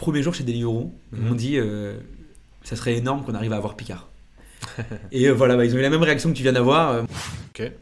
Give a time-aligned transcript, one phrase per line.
[0.00, 1.98] Premier jour chez Deliveroo, ils m'ont dit euh,
[2.62, 4.08] ça serait énorme qu'on arrive à avoir Picard.
[5.12, 6.90] et euh, voilà, bah, ils ont eu la même réaction que tu viens d'avoir.
[6.90, 7.02] euh.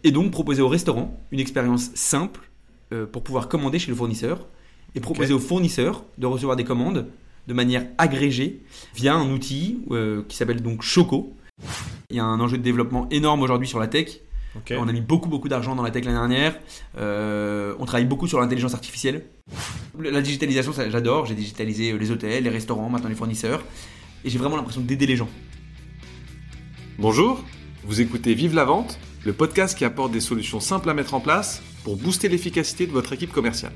[0.02, 2.50] Et donc proposer au restaurant une expérience simple
[2.92, 4.48] euh, pour pouvoir commander chez le fournisseur
[4.96, 7.06] et proposer au fournisseur de recevoir des commandes
[7.46, 8.64] de manière agrégée
[8.96, 9.78] via un outil
[10.26, 11.36] qui s'appelle donc Choco.
[12.10, 14.22] Il y a un enjeu de développement énorme aujourd'hui sur la tech.
[14.72, 16.58] On a mis beaucoup beaucoup d'argent dans la tech l'année dernière.
[16.96, 19.24] Euh, on travaille beaucoup sur l'intelligence artificielle.
[19.98, 21.26] La digitalisation, ça, j'adore.
[21.26, 23.64] J'ai digitalisé euh, les hôtels, les restaurants, maintenant les fournisseurs.
[24.24, 25.28] Et j'ai vraiment l'impression d'aider les gens.
[26.98, 27.44] Bonjour,
[27.84, 31.20] vous écoutez Vive la vente, le podcast qui apporte des solutions simples à mettre en
[31.20, 33.72] place pour booster l'efficacité de votre équipe commerciale.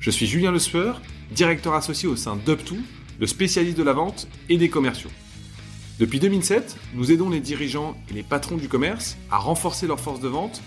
[0.00, 1.00] Je suis Julien Le Sueur,
[1.32, 2.76] directeur associé au sein d'UpTo,
[3.18, 5.10] le spécialiste de la vente et des commerciaux.
[6.00, 10.18] Depuis 2007, nous aidons les dirigeants et les patrons du commerce à renforcer leur force
[10.18, 10.60] de vente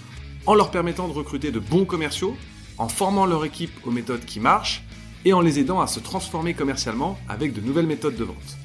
[0.46, 2.38] en leur permettant de recruter de bons commerciaux,
[2.78, 4.84] en formant leur équipe aux méthodes qui marchent
[5.26, 8.58] et en les aidant à se transformer commercialement avec de nouvelles méthodes de vente.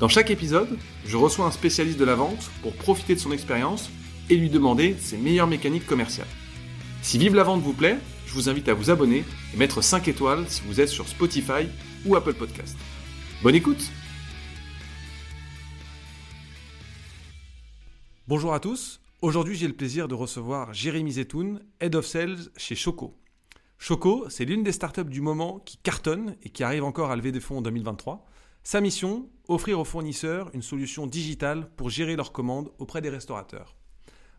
[0.00, 3.90] Dans chaque épisode, je reçois un spécialiste de la vente pour profiter de son expérience
[4.30, 6.26] et lui demander ses meilleures mécaniques commerciales.
[7.02, 10.08] Si Vive la vente vous plaît, je vous invite à vous abonner et mettre 5
[10.08, 11.68] étoiles si vous êtes sur Spotify
[12.06, 12.74] ou Apple Podcast.
[13.42, 13.90] Bonne écoute
[18.28, 22.74] Bonjour à tous, aujourd'hui j'ai le plaisir de recevoir Jérémy Zetoun, Head of Sales chez
[22.74, 23.16] Choco.
[23.78, 27.30] Choco, c'est l'une des startups du moment qui cartonne et qui arrive encore à lever
[27.30, 28.26] des fonds en 2023.
[28.64, 33.76] Sa mission, offrir aux fournisseurs une solution digitale pour gérer leurs commandes auprès des restaurateurs.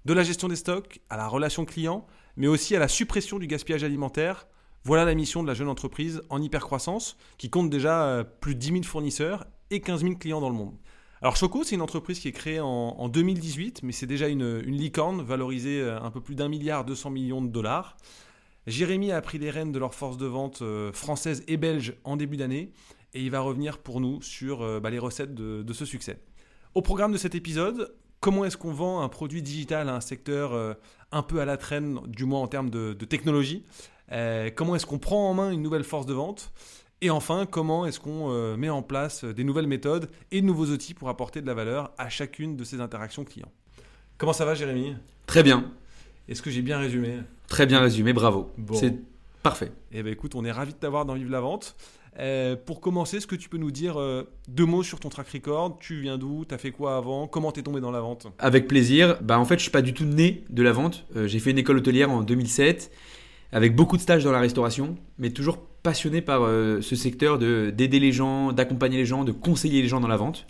[0.03, 3.47] De la gestion des stocks à la relation client, mais aussi à la suppression du
[3.47, 4.49] gaspillage alimentaire,
[4.83, 8.59] voilà la mission de la jeune entreprise en hypercroissance qui compte déjà euh, plus de
[8.59, 10.75] 10 000 fournisseurs et 15 000 clients dans le monde.
[11.21, 14.59] Alors Choco, c'est une entreprise qui est créée en, en 2018, mais c'est déjà une,
[14.59, 17.97] licorne valorisée euh, un peu plus d'un milliard 200 millions de dollars.
[18.67, 22.17] Jérémy a pris les rênes de leur force de vente euh, française et belge en
[22.17, 22.71] début d'année
[23.15, 26.19] et il va revenir pour nous sur euh, bah, les recettes de, ce succès.
[26.75, 30.77] Au programme de cet épisode, comment est-ce qu'on vend un produit digital à un secteur
[31.11, 33.63] un peu à la traîne, du moins en termes de, technologie?
[34.55, 36.51] Comment est-ce qu'on prend en main une nouvelle force de vente?
[37.01, 40.67] Et enfin, comment est-ce qu'on euh, met en place des nouvelles méthodes et de nouveaux
[40.67, 43.51] outils pour apporter de la valeur à chacune de ces interactions clients?
[44.17, 44.95] Comment ça va Jérémy?
[45.27, 45.71] Très bien,
[46.27, 47.19] Est-ce que j'ai bien résumé?
[47.47, 48.51] Très bien résumé, bravo.
[48.57, 48.73] Bon.
[48.73, 48.95] C'est
[49.43, 49.71] parfait.
[49.91, 51.75] Eh ben écoute, on est ravi de t'avoir dans Vive la Vente.
[52.19, 55.29] Euh, pour commencer, est-ce que tu peux nous dire euh, deux mots sur ton track
[55.29, 55.77] record?
[55.79, 56.45] Tu viens d'où?
[56.45, 57.27] T'as fait quoi avant?
[57.27, 58.27] Comment t'es tombé dans la vente?
[58.39, 59.19] Avec plaisir.
[59.21, 61.05] Bah en fait, je suis pas du tout né de la vente.
[61.15, 62.91] Euh, j'ai fait une école hôtelière en 2007
[63.51, 67.69] avec beaucoup de stages dans la restauration, mais toujours passionné par euh, ce secteur de
[67.69, 70.45] d'aider les gens, d'accompagner les gens, de conseiller les gens dans la vente.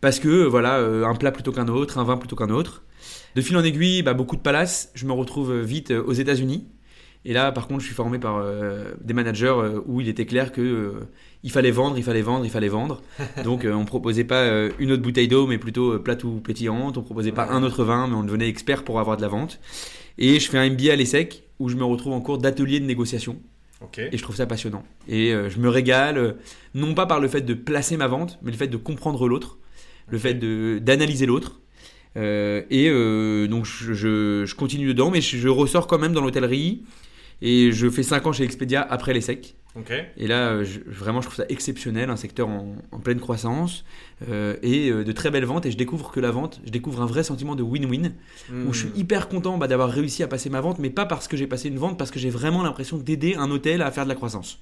[0.00, 2.82] Parce que voilà, euh, un plat plutôt qu'un autre, un vin plutôt qu'un autre.
[3.36, 4.90] De fil en aiguille, bah, beaucoup de palaces.
[4.94, 6.66] Je me retrouve euh, vite aux États-Unis.
[7.28, 10.26] Et là, par contre, je suis formé par euh, des managers euh, où il était
[10.26, 10.92] clair que euh,
[11.42, 13.02] il fallait vendre, il fallait vendre, il fallait vendre.
[13.44, 16.96] Donc, on proposait pas une autre bouteille d'eau, mais plutôt plate ou pétillante.
[16.96, 19.58] On proposait pas un autre vin, mais on devenait expert pour avoir de la vente.
[20.18, 22.86] Et je fais un MBA à l'ESSEC où je me retrouve en cours d'atelier de
[22.86, 23.38] négociation.
[24.12, 24.84] Et je trouve ça passionnant.
[25.08, 26.32] Et euh, je me régale, euh,
[26.74, 29.58] non pas par le fait de placer ma vente, mais le fait de comprendre l'autre,
[30.08, 31.60] le fait d'analyser l'autre.
[32.16, 32.88] Euh, et
[33.48, 36.84] donc je, je- je continue dedans, mais je, je ressors quand même dans l'hôtellerie.
[37.42, 39.56] Et je fais 5 ans chez Expedia après l'ESSEC.
[39.78, 39.92] Ok.
[40.16, 43.84] Et là, euh, je- vraiment, je trouve ça exceptionnel, un secteur en, en pleine croissance
[44.26, 45.66] euh, et euh, de très belles ventes.
[45.66, 48.12] Et je découvre que la vente, je découvre un vrai sentiment de win-win
[48.66, 48.96] où je suis Hmm.
[48.96, 51.68] hyper content bah, d'avoir réussi à passer ma vente, mais pas parce que j'ai passé
[51.68, 54.60] une vente, parce que j'ai vraiment l'impression d'aider un hôtel à faire de la croissance.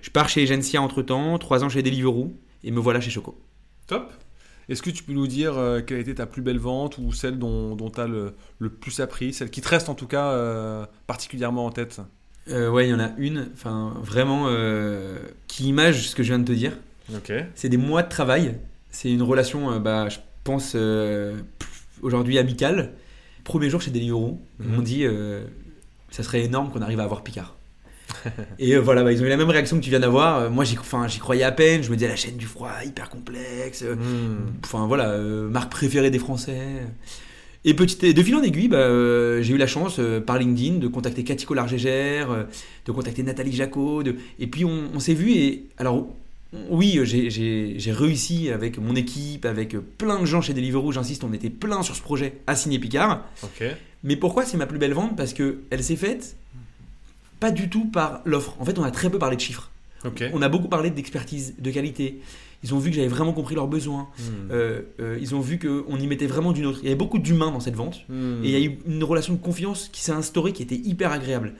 [0.00, 2.32] Je pars chez Egencia entre temps, 3 ans chez Deliveroo,
[2.64, 3.38] et me voilà chez Choco.
[3.86, 4.10] Top.
[4.70, 7.12] Est-ce que tu peux nous dire euh, quelle a été ta plus belle vente ou
[7.12, 10.30] celle dont tu as le, le plus appris, celle qui te reste en tout cas
[10.30, 12.00] euh, particulièrement en tête?
[12.48, 14.46] Euh, ouais, il y en a une, enfin vraiment,
[15.48, 16.72] qui image ce que je viens de te dire.
[17.54, 18.56] C'est des mois de travail,
[18.90, 20.76] c'est une relation, bah, je pense,
[22.02, 22.92] aujourd'hui amicale.
[23.44, 24.68] Premier jour chez Deliveroo, Mhm.
[24.74, 25.04] m'ont dit,
[26.10, 27.56] ça serait énorme qu'on arrive à avoir Picard.
[28.58, 30.38] Et euh, voilà, bah, ils ont eu la même réaction que tu viens d'avoir.
[30.38, 31.82] Euh, moi, j'y croyais à peine.
[31.82, 33.82] Je me disais, la chaîne du froid, hyper complexe.
[33.82, 34.52] Euh, Hmm.
[34.64, 36.58] Enfin voilà, euh, marque préférée des Français.
[37.64, 40.78] Et petit, de fil en aiguille, bah, euh, j'ai eu la chance euh, par LinkedIn
[40.78, 42.44] de contacter Cathy Collard-Gégère, euh,
[42.86, 44.02] de contacter Nathalie Jacot.
[44.02, 44.14] De...
[44.38, 46.08] Et puis on, on s'est vu et alors
[46.70, 51.50] oui, j'ai- réussi avec mon équipe, avec plein de gens chez Deliveroo, j'insiste, on était
[51.50, 53.24] plein sur ce projet à signer Picard.
[54.02, 55.14] Mais pourquoi c'est ma plus belle vente?
[55.16, 56.36] Parce que elle s'est faite
[57.40, 58.54] pas du tout par l'offre.
[58.60, 59.70] En fait, on a très peu parlé de chiffres.
[60.32, 62.20] On a beaucoup parlé d'expertise, de qualité.
[62.62, 64.08] Ils ont vu que j'avais vraiment compris leurs besoins.
[64.18, 64.22] Hmm.
[64.50, 66.78] Euh, euh, ils ont vu qu'on y mettait vraiment d'une autre.
[66.82, 68.00] Il y avait beaucoup d'humains dans cette vente.
[68.08, 68.42] Hmm.
[68.44, 71.12] Et il y a eu une relation de confiance qui s'est instaurée qui était hyper
[71.12, 71.54] agréable.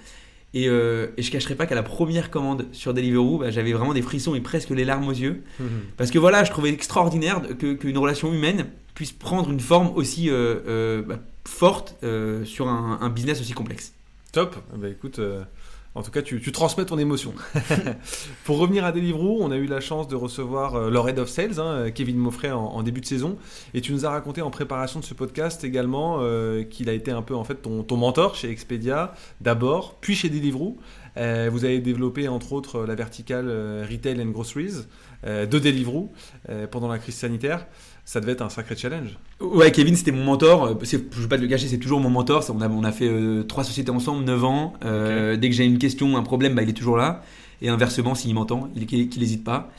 [0.52, 3.94] Et, euh, et je cacherai pas qu'à la première commande sur Deliveroo, bah, j'avais vraiment
[3.94, 5.42] des frissons et presque les larmes aux yeux.
[5.58, 5.68] Mhm.
[5.96, 10.28] Parce que voilà, je trouvais extraordinaire que- qu'une relation humaine puisse prendre une forme aussi
[10.28, 11.96] euh, bah, forte
[12.44, 13.92] sur un, un business aussi complexe.
[14.32, 14.56] Top.
[14.76, 15.20] Bah écoute,
[15.96, 17.34] en tout cas, tu, transmets ton émotion.
[18.44, 21.28] Pour revenir à Deliveroo, on a eu la chance de recevoir euh, leur head of
[21.28, 23.38] sales, hein, Kevin Moffret, en, début de saison.
[23.74, 27.10] Et tu nous as raconté en préparation de ce podcast également euh, qu'il a été
[27.10, 30.78] un peu en fait ton mentor chez Expedia d'abord, puis chez Deliveroo.
[31.16, 34.86] Euh, vous avez développé entre autres la verticale euh, retail and groceries
[35.26, 36.12] euh, de Deliveroo
[36.48, 37.66] euh, pendant la crise sanitaire.
[38.04, 39.18] Ça devait être un sacré challenge.
[39.40, 40.64] Ouais, Kevin, c'était mon mentor.
[40.64, 42.44] Euh, Je ne vais pas te le cacher, c'est toujours mon mentor.
[42.54, 44.72] On a, on a fait euh, trois sociétés ensemble, 9 ans.
[44.84, 47.22] Euh, Dès que j'ai une question, un problème, bah, il est toujours là.
[47.62, 49.70] Et inversement, s'il m'entend, il qu'il n'hésite pas.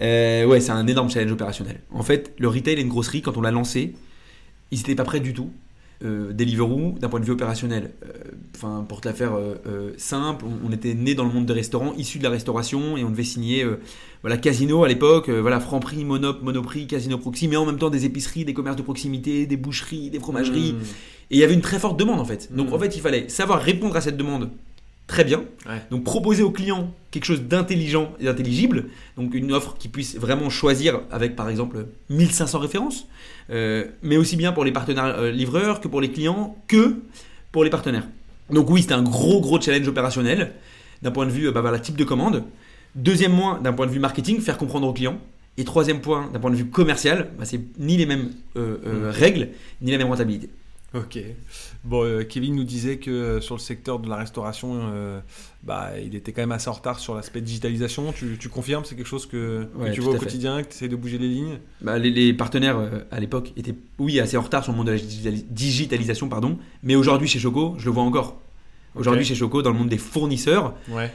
[0.00, 1.80] Euh, ouais, c'est un énorme challenge opérationnel.
[1.92, 3.94] En fait, le retail et une grosserie, quand on l'a lancé,
[4.70, 5.50] ils n'étaient pas prêts du tout.
[6.04, 8.12] Euh, Deliveroo, d'un point de vue opérationnel, euh,
[8.54, 11.52] enfin pour te la faire euh, simple, on, on était né dans le monde des
[11.52, 13.66] restaurants, issus de la restauration, et on devait signer
[14.22, 18.04] voilà Casino à l'époque, voilà Franprix, Monop, Monoprix, Casino Proxy, mais en même temps des
[18.04, 20.82] épiceries, des commerces de proximité, des boucheries, des fromageries, Mmh.
[21.32, 22.54] et il y avait une très forte demande en fait.
[22.54, 22.74] Donc Mm.
[22.74, 24.50] en fait, il fallait savoir répondre à cette demande
[25.08, 25.38] très bien.
[25.66, 25.82] Ouais.
[25.90, 28.84] Donc proposer au client quelque chose d'intelligent et d'intelligible.
[29.16, 33.08] Donc une offre qui puisse vraiment choisir avec par exemple 1500 références.
[33.50, 36.96] Euh, mais aussi bien pour les partenaires euh, livreurs que pour les clients que
[37.50, 38.06] pour les partenaires.
[38.50, 40.52] Donc oui, c'était un gros gros challenge opérationnel
[41.02, 42.44] d'un point de vue euh, bah, voilà, type de commande.
[42.94, 45.18] Deuxième point, d'un point de vue marketing, faire comprendre aux clients.
[45.56, 49.10] Et troisième point, d'un point de vue commercial, bah, c'est ni les mêmes euh, Mm.
[49.10, 49.48] règles,
[49.82, 50.48] ni la même rentabilité.
[50.94, 51.18] Ok.
[51.84, 55.20] Bon, euh, Kevin nous disait que euh, sur le secteur de la restauration, euh,
[55.62, 58.10] bah, il était quand même assez en retard sur l'aspect digitalisation.
[58.12, 60.20] Tu, tu confirmes C'est quelque chose que, que Ouais, tu vois au fait.
[60.24, 61.58] quotidien, que tu essaies de bouger les lignes?
[61.82, 62.78] Bah, les, les partenaires
[63.10, 66.58] à l'époque étaient, oui, assez en retard sur le monde de la digitali- digitalisation, pardon.
[66.82, 68.40] Mais aujourd'hui, chez Choco, je le vois encore.
[68.94, 71.12] Aujourd'hui, chez Choco, dans le monde des fournisseurs, Ouais.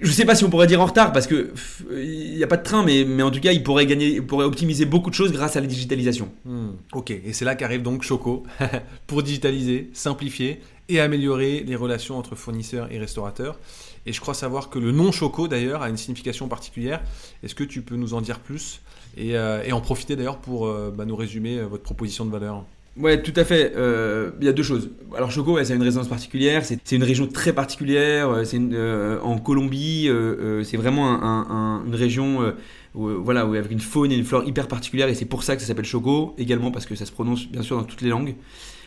[0.00, 1.52] Je sais pas si on pourrait dire en retard parce que
[1.90, 4.26] il n'y a pas de train, mais, mais en tout cas, ils pourraient gagner, ils
[4.26, 6.30] pourraient optimiser beaucoup de choses grâce à la digitalisation.
[6.44, 7.10] Hmm, Ok.
[7.10, 8.44] Et c'est là qu'arrive donc Choco
[9.06, 13.58] pour digitaliser, simplifier et améliorer les relations entre fournisseurs et restaurateurs.
[14.06, 17.02] Et je crois savoir que le nom Choco d'ailleurs a une signification particulière.
[17.42, 18.80] Est-ce que tu peux nous en dire plus
[19.16, 22.64] et, euh, en profiter d'ailleurs pour euh, bah, nous résumer euh, votre proposition de valeur?
[22.98, 23.74] Ouais, tout à fait.
[23.76, 24.90] Euh, Il y a deux choses.
[25.16, 26.64] Alors Choco, ouais, ça a une résonance particulière.
[26.64, 28.30] C'est une région très particulière.
[28.30, 30.06] euh, C'est euh, en Colombie.
[30.08, 32.54] euh, c'est vraiment un- un- un- une région,
[32.94, 35.08] où, voilà, où avec une faune et une flore hyper particulière.
[35.08, 36.34] Et c'est pour ça que ça s'appelle Choco.
[36.38, 38.34] Également parce que ça se prononce bien sûr dans toutes les langues.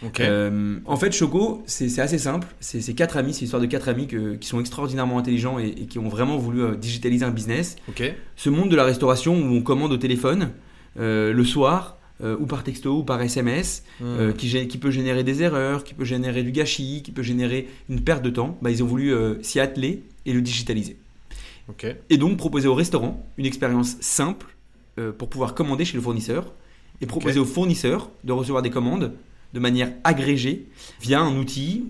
[0.04, 0.22] Ok.
[0.22, 2.48] Euh, en fait, Choco, c'est assez simple.
[2.62, 3.34] C'est quatre amis.
[3.34, 6.38] C'est l'histoire de quatre amis que- qui sont extraordinairement intelligents et, et qui ont vraiment
[6.38, 7.76] voulu digitaliser un business.
[7.90, 8.16] ok.
[8.36, 10.50] Ce monde de la restauration où on commande au téléphone
[10.96, 11.98] le soir.
[12.24, 14.04] Euh, ou par texto ou par SMS, Hmm.
[14.06, 18.02] euh, qui, peut générer des erreurs, qui peut générer du gâchis, qui peut générer une
[18.02, 20.98] perte de temps, bah, ils ont voulu euh, s'y atteler et le digitaliser.
[21.70, 21.86] Ok.
[22.10, 24.48] Et donc proposer au restaurant une expérience simple
[24.98, 26.52] euh, pour pouvoir commander chez le fournisseur
[27.02, 27.46] et proposer Ok.
[27.46, 29.14] au fournisseur de recevoir des commandes
[29.54, 30.66] de manière agrégée
[31.02, 31.86] via un outil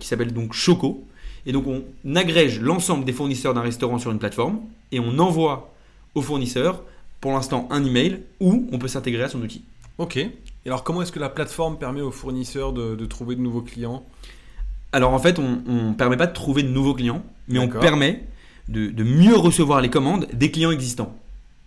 [0.00, 1.04] qui s'appelle donc Choco.
[1.46, 4.60] Et donc on agrège l'ensemble des fournisseurs d'un restaurant sur une plateforme
[4.92, 5.74] et on envoie
[6.14, 6.82] au fournisseur
[7.20, 9.62] pour l'instant un email où on peut s'intégrer à son outil.
[9.98, 10.16] Ok.
[10.16, 10.32] Et
[10.66, 14.04] alors, comment est-ce que la plateforme permet aux fournisseurs de, de trouver de nouveaux clients?
[14.92, 18.24] Alors en fait, on ne permet pas de trouver de nouveaux clients, mais on permet
[18.68, 21.16] de, de mieux recevoir les commandes des clients existants.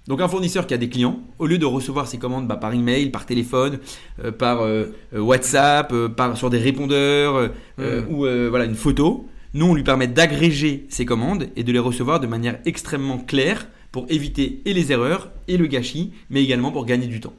[0.08, 2.74] Donc un fournisseur qui a des clients, au lieu de recevoir ses commandes bah, par
[2.74, 3.80] email, par téléphone,
[4.24, 7.48] euh, par euh, euh, WhatsApp, euh, par, sur des répondeurs euh,
[7.80, 8.14] euh, Mm.
[8.14, 12.22] ou voilà une photo, nous on lui permet d'agréger ses commandes et de les recevoir
[12.22, 16.86] de manière extrêmement claire pour éviter et les erreurs et le gâchis, mais également pour
[16.86, 17.34] gagner du temps.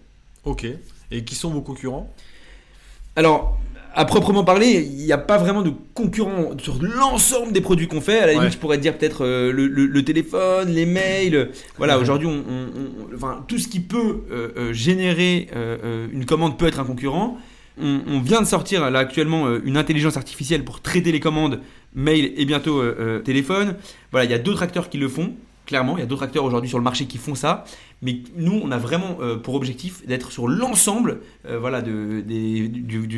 [0.45, 0.67] Ok.
[1.11, 2.13] Et qui sont vos concurrents?
[3.17, 3.59] Alors,
[3.95, 8.01] à proprement parler, il n'y a pas vraiment de concurrent sur l'ensemble des produits qu'on
[8.01, 8.19] fait.
[8.21, 8.53] À la limite, Ouais.
[8.53, 11.51] je pourrais dire peut-être euh, le, le- le téléphone, les mails.
[11.79, 12.03] Voilà, Ouais.
[12.03, 16.27] aujourd'hui, on, on- on- enfin, tout ce qui peut euh, euh, générer euh, euh, une
[16.27, 17.39] commande peut être un concurrent.
[17.81, 21.61] On, vient de sortir là actuellement euh, une intelligence artificielle pour traiter les commandes
[21.95, 23.77] mail et bientôt euh, euh, téléphone.
[24.11, 25.33] Voilà, il y a d'autres acteurs qui le font.
[25.69, 27.65] Clairement, il y a d'autres acteurs aujourd'hui sur le marché qui font ça,
[28.01, 32.25] mais nous, on a vraiment euh, pour objectif d'être sur l'ensemble euh, voilà, de,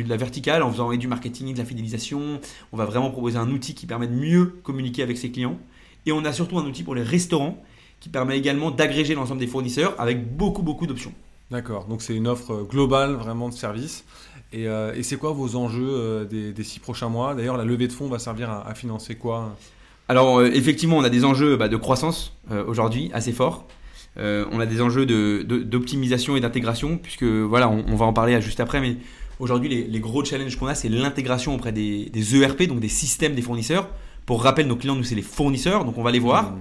[0.05, 2.41] la verticale en faisant du marketing, de la fidélisation.
[2.73, 5.57] On va vraiment proposer un outil qui permet de mieux communiquer avec ses clients.
[6.05, 7.57] Et on a surtout un outil pour les restaurants
[8.01, 11.13] qui permet également d'agréger l'ensemble des fournisseurs avec beaucoup, beaucoup d'options.
[11.51, 11.85] D'accord.
[11.85, 14.03] Donc, c'est une offre euh, globale vraiment de service.
[14.51, 14.67] Et,
[15.03, 17.33] c'est quoi vos enjeux des, six prochains mois?
[17.33, 19.55] D'ailleurs, la levée de fonds va servir à financer quoi?
[20.11, 23.65] Alors, euh, effectivement, on a des enjeux bah, de croissance euh, aujourd'hui assez forts.
[24.17, 28.05] Euh, on a des enjeux de- de- d'optimisation et d'intégration, puisque voilà, on, on va
[28.05, 28.97] en parler juste après, mais
[29.39, 32.89] aujourd'hui, les, les gros challenges qu'on a, c'est l'intégration auprès des, des ERP, donc des
[32.89, 33.87] systèmes des fournisseurs,
[34.25, 36.57] Pour rappel, nos clients, nous, c'est les fournisseurs, donc on va les voir Hmm.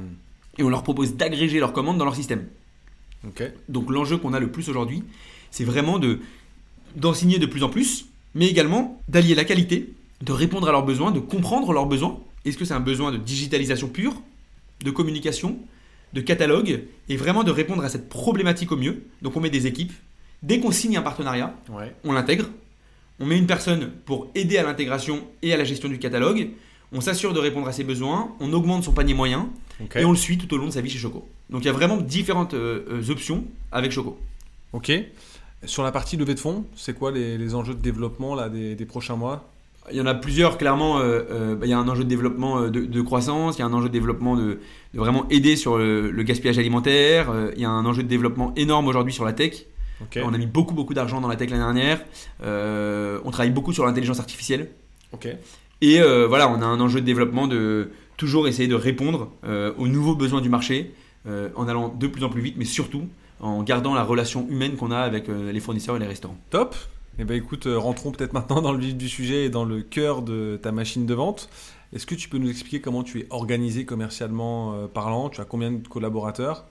[0.58, 2.44] et on leur propose d'agréger leurs commandes dans leur système.
[3.68, 5.02] Donc l'enjeu qu'on a le plus aujourd'hui,
[5.50, 6.20] c'est vraiment de
[6.96, 9.92] d'en signer de plus en plus, mais également d'allier la qualité,
[10.22, 12.18] de répondre à leurs besoins, de comprendre leurs besoins.
[12.44, 14.14] Est-ce que c'est un besoin de digitalisation pure,
[14.84, 15.58] de communication,
[16.12, 19.02] de catalogue, et vraiment de répondre à cette problématique au mieux?
[19.22, 19.92] Donc on met des équipes.
[20.42, 21.94] Dès qu'on signe un partenariat, Ouais.
[22.04, 22.46] on l'intègre.
[23.18, 26.48] On met une personne pour aider à l'intégration et à la gestion du catalogue.
[26.92, 28.34] On s'assure de répondre à ses besoins.
[28.40, 29.50] On augmente son panier moyen
[29.94, 31.28] et on le suit tout au long de sa vie chez Choco.
[31.50, 34.18] Donc il y a vraiment différentes euh, euh, options avec Choco.
[34.72, 34.90] Ok.
[35.66, 38.74] Sur la partie levée de fonds, c'est quoi les, les enjeux de développement là, des,
[38.74, 39.49] des prochains mois?
[39.90, 40.98] Il y en a plusieurs, clairement.
[40.98, 43.60] euh, euh, bah, il y a un enjeu de développement euh, de, de croissance, il
[43.60, 44.60] y a un enjeu de développement de,
[44.94, 48.08] de vraiment aider sur le, le gaspillage alimentaire, euh, il y a un enjeu de
[48.08, 49.66] développement énorme aujourd'hui sur la tech.
[50.24, 52.00] On a mis beaucoup, beaucoup d'argent dans la tech l'année dernière.
[52.42, 54.70] On travaille beaucoup sur l'intelligence artificielle.
[55.82, 59.30] Et voilà, on a un enjeu de développement de toujours essayer de répondre
[59.76, 60.94] aux nouveaux besoins du marché
[61.28, 63.08] en allant de plus en plus vite, mais surtout
[63.40, 66.38] en gardant la relation humaine qu'on a avec les fournisseurs et les restaurants.
[66.48, 66.74] Top.
[67.22, 69.82] Eh ben écoute, euh, rentrons peut-être maintenant dans le vif du sujet et dans le
[69.82, 71.50] cœur de ta machine de vente.
[71.92, 75.28] Est-ce que tu peux nous expliquer comment tu es organisé commercialement euh, parlant?
[75.28, 76.64] Tu as combien de collaborateurs?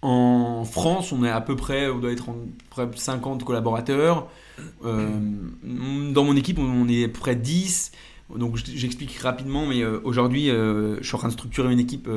[0.00, 2.36] En France, on est à peu près, on doit être en
[2.70, 4.28] près de 50 collaborateurs.
[4.84, 5.08] Euh,
[6.12, 7.90] dans mon équipe, on est près de 10.
[8.38, 12.08] Donc je- j'explique rapidement, mais aujourd'hui, je suis en train de structurer une équipe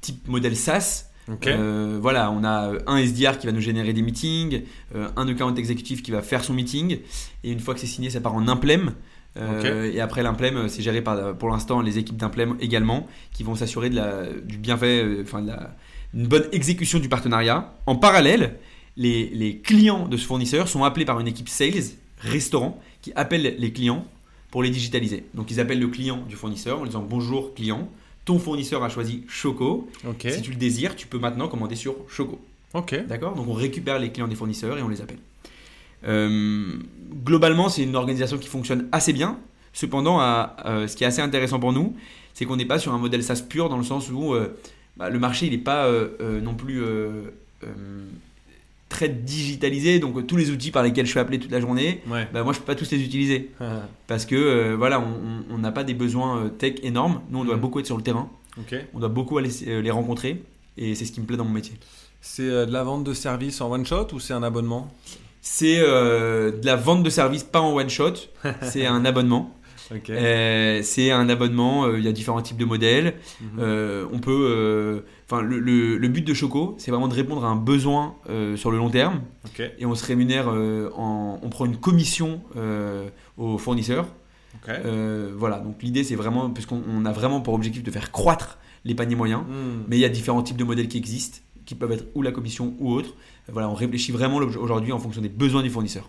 [0.00, 1.07] type modèle SaaS.
[1.30, 1.46] Ok.
[1.46, 4.62] Euh, voilà, on a un SDR qui va nous générer des meetings,
[4.94, 6.98] euh, un account exécutif qui va faire son meeting,
[7.44, 8.94] et une fois que c'est signé, ça part en implem.
[9.36, 13.44] Euh, Et après l'implem, euh, c'est géré par, pour l'instant, les équipes d'implem également, qui
[13.44, 15.76] vont s'assurer de la, du bienfait, euh, enfin de la,
[16.14, 17.72] une bonne exécution du partenariat.
[17.86, 18.56] En parallèle,
[18.96, 23.54] les, les clients de ce fournisseur sont appelés par une équipe sales, restaurant, qui appelle
[23.58, 24.04] les clients
[24.50, 25.26] pour les digitaliser.
[25.34, 27.88] Donc ils appellent le client du fournisseur en lui disant bonjour client,
[28.28, 29.88] ton fournisseur a choisi Choco,
[30.30, 32.38] si tu le désires, tu peux maintenant commander sur Choco.
[33.08, 33.34] D'accord?
[33.34, 35.18] Donc on récupère les clients des fournisseurs et on les appelle.
[36.06, 36.74] Euh,
[37.24, 39.38] globalement, c'est une organisation qui fonctionne assez bien.
[39.72, 41.96] Cependant, à- euh, ce qui est assez intéressant pour nous,
[42.34, 44.54] c'est qu'on n'est pas sur un modèle SaaS pur dans le sens où euh,
[44.98, 45.88] bah, le marché il n'est pas
[46.42, 46.82] non plus
[48.98, 49.98] très digitalisé.
[50.00, 52.26] Donc euh, tous les outils par lesquels je suis appelé toute la journée, Ouais.
[52.32, 53.50] bah, moi je peux pas tous les utiliser
[54.08, 55.00] parce que euh, voilà,
[55.52, 57.20] on- n'a pas des besoins euh, tech énormes.
[57.30, 57.60] Nous, on doit Mhm.
[57.60, 58.28] beaucoup être sur le terrain.
[58.58, 58.74] ok.
[58.94, 60.42] On doit beaucoup aller euh, les rencontrer.
[60.76, 61.74] Et c'est ce qui me plaît dans mon métier.
[62.20, 64.88] C'est euh, de la vente de services en one shot ou c'est un abonnement?
[65.40, 68.14] C'est de la vente de services pas en one shot,
[68.62, 69.54] c'est un abonnement.
[70.10, 73.14] Euh, c'est un abonnement, euh, il y a différents types de modèles.
[73.40, 73.48] Mhm.
[73.60, 77.48] Euh, on peut, enfin le, le- le but de Choco, c'est vraiment de répondre à
[77.48, 78.14] un besoin
[78.56, 79.22] sur le long terme
[79.78, 82.40] et on se rémunère, en, on prend une commission
[83.36, 84.06] aux fournisseurs.
[85.36, 88.94] Voilà, donc l'idée c'est vraiment, puisqu'on on a vraiment pour objectif de faire croître les
[88.94, 89.84] paniers moyens, Hmm.
[89.88, 92.30] mais il y a différents types de modèles qui existent, qui peuvent être ou la
[92.32, 93.14] commission ou autre.
[93.50, 96.08] Voilà, on réfléchit vraiment aujourd'hui en fonction des besoins du fournisseur.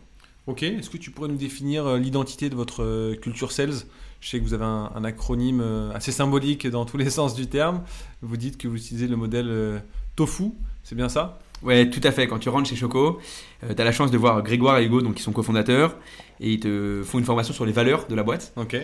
[0.50, 3.84] Ok, est-ce que tu pourrais nous définir euh, l'identité de votre euh, culture sales?
[4.20, 7.36] Je sais que vous avez un, un acronyme euh, assez symbolique dans tous les sens
[7.36, 7.84] du terme.
[8.24, 9.78] Vous dites que vous utilisez le modèle euh,
[10.16, 10.46] TOFU,
[10.84, 11.38] c'est bien ça?
[11.62, 12.28] Ouais, tout à fait.
[12.28, 13.20] Quand tu rentres chez Choco,
[13.62, 15.96] tu as la chance de voir Grégoire et Hugo, donc, qui sont cofondateurs,
[16.40, 18.52] et ils te font une formation sur les valeurs de la boîte.
[18.56, 18.76] Ok.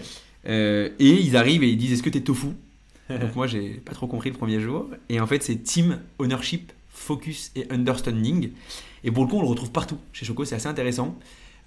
[0.45, 2.49] Euh, et ils arrivent et ils disent Est-ce que tu es tofu?
[3.09, 4.87] Donc, moi, j'ai pas trop compris le premier jour.
[5.09, 8.51] Et en fait, c'est team, ownership, focus et understanding.
[9.03, 11.17] Et pour le coup, on le retrouve partout chez Choco, c'est assez intéressant.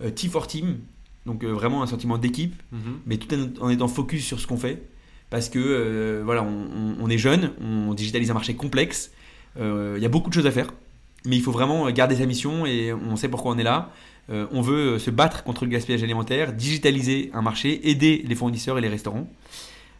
[0.02, 0.78] Euh, T for team,
[1.26, 2.78] donc euh, vraiment un sentiment d'équipe, Mhm.
[3.06, 4.82] mais tout en étant focus sur ce qu'on fait.
[5.30, 9.10] Parce que euh, voilà, on, est jeune, on digitalise un marché complexe,
[9.58, 10.72] il y a beaucoup de choses à faire,
[11.26, 13.92] mais il faut vraiment garder sa mission et on sait pourquoi on est là.
[14.30, 18.78] Euh, on veut se battre contre le gaspillage alimentaire, digitaliser un marché, aider les fournisseurs
[18.78, 19.28] et les restaurants.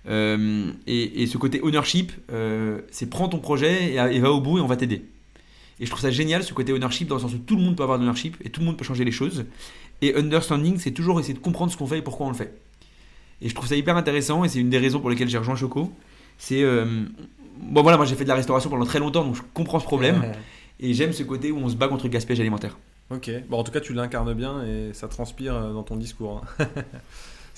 [0.08, 4.40] Euh, et, et ce côté ownership, euh, c'est prends ton projet et, et va au
[4.40, 5.02] bout et on va t'aider.
[5.80, 7.76] Et je trouve ça génial ce côté ownership dans le sens où tout le monde
[7.76, 9.44] peut avoir de l'ownership et tout le monde peut changer les choses.
[10.02, 12.52] Et understanding, c'est toujours essayer de comprendre ce qu'on fait et pourquoi on le fait.
[13.42, 15.54] Et je trouve ça hyper intéressant et c'est une des raisons pour lesquelles j'ai rejoint
[15.56, 15.92] Choco.
[16.38, 16.62] C'est.
[16.62, 17.04] euh,
[17.60, 19.84] bon voilà, moi j'ai fait de la restauration pendant très longtemps donc je comprends ce
[19.84, 20.32] problème.
[20.80, 22.78] Et j'aime ce côté où on se bat contre le gaspillage alimentaire.
[23.10, 23.30] Ok.
[23.48, 26.42] Bon, en tout cas, tu l'incarnes bien et ça transpire euh, dans ton discours.
[26.60, 26.66] hein.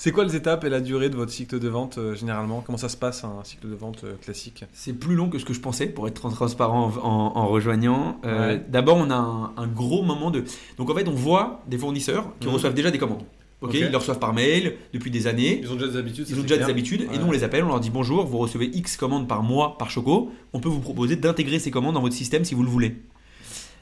[0.03, 2.63] c'est quoi les étapes et la durée de votre cycle de vente euh, généralement?
[2.65, 4.65] Comment ça se passe un cycle de vente euh, classique?
[4.73, 8.19] C'est plus long que ce que je pensais pour être transparent en, en- en rejoignant.
[8.25, 8.65] Euh, Ouais.
[8.67, 10.43] D'abord, on a un, un gros moment de.
[10.79, 12.53] Donc en fait, on voit des fournisseurs qui Mhm.
[12.55, 13.21] reçoivent déjà des commandes.
[13.61, 13.75] Ok, Ok.
[13.75, 15.59] Ils les reçoivent par mail depuis des années.
[15.61, 16.25] Ils ont déjà des habitudes.
[16.31, 17.15] Ils ont déjà des habitudes Ouais.
[17.15, 19.77] et nous on les appelle, on leur dit bonjour, vous recevez X commandes par mois
[19.77, 22.69] par Choco, on peut vous proposer d'intégrer ces commandes dans votre système si vous le
[22.69, 22.95] voulez.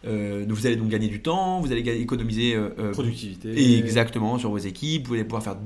[0.08, 3.78] Euh, vous allez donc gagner du temps, vous allez économiser euh, euh, Productivité.
[3.78, 5.58] Exactement, sur vos équipes, vous allez pouvoir faire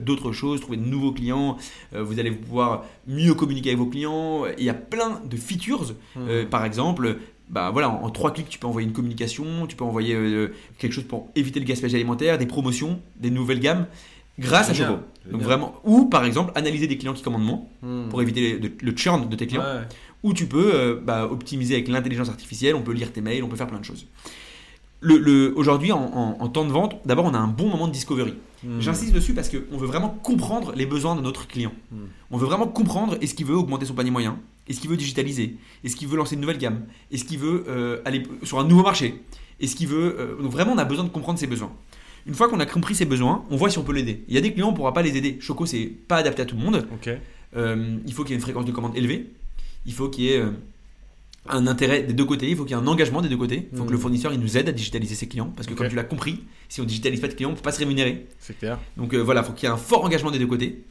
[0.00, 1.56] d'autres choses, trouver de nouveaux clients,
[1.94, 4.44] vous allez pouvoir mieux communiquer avec vos clients.
[4.58, 5.94] Il y a plein de features.
[6.16, 7.18] Euh, par exemple,
[7.50, 10.52] bah voilà, en, en trois clics, tu peux envoyer une communication, tu peux envoyer euh,
[10.78, 13.86] quelque chose pour éviter le gaspillage alimentaire, des promotions, des nouvelles gammes,
[14.38, 14.92] grâce à Choco.
[14.92, 15.42] Donc génial.
[15.44, 18.08] vraiment, ou par exemple, analyser des clients qui commandent moins Mhm.
[18.08, 19.82] pour éviter le, le churn de tes clients Ouais.
[20.22, 23.48] Où tu peux euh, bah, optimiser avec l'intelligence artificielle, on peut lire tes mails, on
[23.48, 24.06] peut faire plein de choses.
[25.00, 27.88] Le, le- Aujourd'hui, en, en- en temps de vente, d'abord, on a un bon moment
[27.88, 28.34] de discovery.
[28.62, 28.80] Mhm.
[28.80, 31.72] J'insiste dessus parce qu'on veut vraiment comprendre les besoins de notre client.
[31.90, 31.96] Mm.
[32.30, 34.38] On veut vraiment comprendre est-ce qu'il veut augmenter son panier moyen,
[34.68, 38.00] est-ce qu'il veut digitaliser, est-ce qu'il veut lancer une nouvelle gamme, est-ce qu'il veut euh,
[38.04, 39.20] aller sur un nouveau marché,
[39.58, 40.14] est-ce qu'il veut...
[40.20, 41.72] euh, donc vraiment, on a besoin de comprendre ses besoins.
[42.24, 44.22] Une fois qu'on a compris ses besoins, on voit si on peut l'aider.
[44.28, 45.38] Il y a des clients, on ne pourra pas les aider.
[45.40, 46.86] Choco, c'est pas adapté à tout le monde.
[47.56, 49.32] Euh, il faut qu'il y ait une fréquence de commande élevée.
[49.86, 50.50] Il faut qu'il y ait euh,
[51.48, 52.48] un intérêt des deux côtés.
[52.48, 53.68] Il faut qu'il y ait un engagement des deux côtés.
[53.72, 55.52] Il faut que le fournisseur il nous aide à digitaliser ses clients.
[55.54, 57.62] Parce que, comme tu l'as compris, si on digitalise pas de clients, on ne peut
[57.62, 58.26] pas se rémunérer.
[58.38, 58.78] C'est clair.
[58.96, 60.84] Donc euh, voilà, il faut qu'il y ait un fort engagement des deux côtés.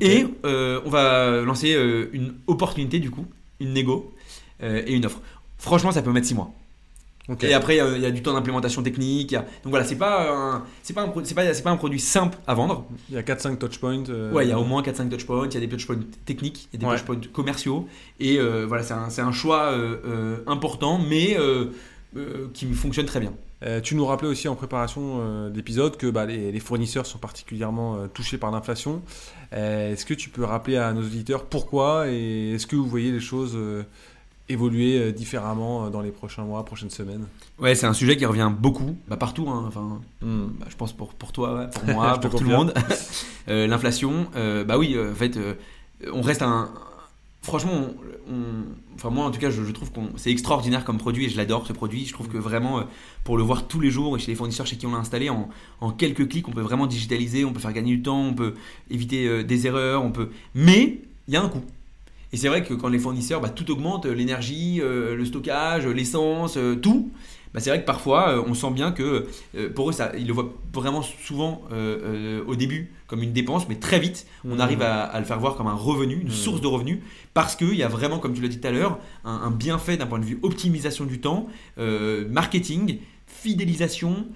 [0.00, 3.26] Et euh, on va lancer euh, une opportunité, du coup,
[3.60, 4.12] une négo
[4.60, 5.20] et une offre.
[5.58, 6.54] Franchement, ça peut mettre 6 mois.
[7.40, 9.32] Et après, il y a du temps d'implémentation technique.
[9.32, 11.22] a- Donc voilà, c'est pas, c'est pas, pas,
[11.62, 12.84] pas un produit simple à vendre.
[13.08, 14.04] Il y a 4-5 touchpoints.
[14.08, 16.68] euh, Ouais, il y a au moins 4-5 touchpoints, il y a des touchpoints techniques,
[16.72, 16.96] il y a des Ouais.
[16.98, 17.86] touchpoints commerciaux.
[18.18, 21.36] Et euh, voilà, c'est un, un choix euh, euh, important, mais
[22.52, 23.32] qui fonctionne très bien.
[23.84, 28.36] Tu nous rappelais aussi en préparation d'épisode que bah, les, les fournisseurs sont particulièrement touchés
[28.36, 29.02] par l'inflation.
[29.52, 33.20] Est-ce que tu peux rappeler à nos auditeurs pourquoi et est-ce que vous voyez les
[33.20, 33.56] choses
[34.52, 37.26] évoluer euh, différemment euh, dans les prochains mois, prochaines semaines
[37.58, 39.48] Ouais, c'est un sujet qui revient beaucoup, bah, partout.
[39.48, 39.64] hein.
[39.66, 40.46] Enfin, Hmm.
[40.60, 42.74] bah, je pense pour, pour toi, pour moi, pour tout le monde.
[43.48, 45.54] Euh, L'inflation, euh, bah oui, en fait, euh,
[46.12, 46.70] on reste un.
[47.42, 50.96] Franchement, on- on- enfin moi en tout cas, je, je trouve qu'on c'est extraordinaire comme
[50.98, 52.06] produit et je l'adore ce produit.
[52.06, 52.84] Je trouve que vraiment,
[53.24, 55.28] pour le voir tous les jours et chez les fournisseurs chez qui on l'a installé,
[55.28, 55.48] en,
[55.80, 58.54] en quelques clics, on peut vraiment digitaliser, on peut faire gagner du temps, on peut
[58.90, 60.28] éviter des erreurs, on peut.
[60.54, 61.62] Mais il y a un coût.
[62.32, 65.86] Et c'est vrai que quand les fournisseurs, bah, tout augmente, euh, l'énergie, euh, le stockage,
[65.86, 67.10] euh, l'essence, euh, tout.
[67.52, 69.26] Bah, c'est vrai que parfois, euh, on sent bien que
[69.74, 71.62] pour eux, ça, ils le voient vraiment souvent
[72.46, 74.60] au début comme une dépense, mais très vite, on Mhm.
[74.62, 76.30] arrive à, à le faire voir comme un revenu, une Mhm.
[76.32, 77.00] source de revenus,
[77.34, 79.98] parce qu'il y a vraiment, comme tu l'as dit tout à l'heure, un, un bienfait
[79.98, 81.46] d'un point de vue optimisation du temps,
[82.30, 84.26] marketing, fidélisation.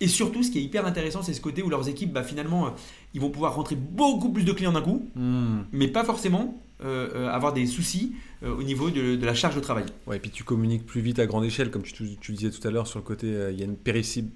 [0.00, 2.74] Et surtout, ce qui est hyper intéressant, c'est ce côté où leurs équipes, bah, finalement,
[3.16, 5.62] ils vont pouvoir rentrer beaucoup plus de clients d'un coup, Hmm.
[5.72, 9.54] mais pas forcément euh, euh, avoir des soucis euh, au niveau de, de la charge
[9.54, 9.86] de travail.
[10.06, 12.50] Ouais, et puis tu communiques plus vite à grande échelle, comme tu, tu le disais
[12.50, 13.76] tout à l'heure sur le côté, il y a une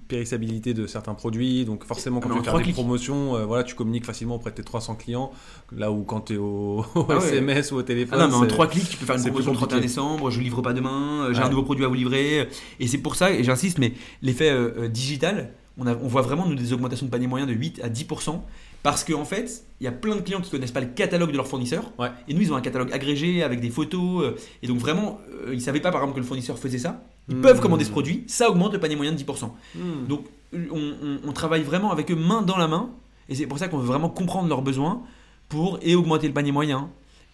[0.07, 2.73] périssabilité de certains produits, donc forcément quand Ah, tu trois des clics.
[2.75, 5.31] promotions, voilà, tu communiques facilement auprès de tes 300 clients,
[5.71, 7.27] là où quand tu es au, au Ah ouais.
[7.27, 9.21] SMS ou au Ah téléphone, non, mais en c'est- trois clics, tu peux faire une
[9.21, 9.87] promotion le 31 compliqué.
[9.87, 11.45] décembre, je livre pas demain, j'ai Ouais.
[11.45, 12.49] un nouveau produit à vous livrer.
[12.79, 14.51] Et c'est pour ça, et j'insiste, mais l'effet
[14.89, 17.89] digital, on, a- on voit vraiment nous, des augmentations de panier moyen de 8 à
[17.89, 18.41] 10%,
[18.83, 21.37] parce qu'en fait, il y a plein de clients qui connaissent pas le catalogue de
[21.37, 21.91] leur fournisseur.
[21.99, 22.09] Ouais.
[22.27, 24.23] Et nous, ils ont un catalogue agrégé avec des photos.
[24.23, 27.03] euh, et donc vraiment, euh, ils savaient pas par exemple que le fournisseur faisait ça.
[27.29, 27.41] Ils Hmm.
[27.41, 29.53] peuvent commander ce produit, ça augmente le panier moyen de 10%.
[29.75, 30.07] Hmm.
[30.07, 32.89] Donc euh, on, on- on travaille vraiment avec eux main dans la main,
[33.29, 35.01] et c'est pour ça qu'on veut vraiment comprendre leurs besoins
[35.49, 36.89] pour et augmenter le panier moyen,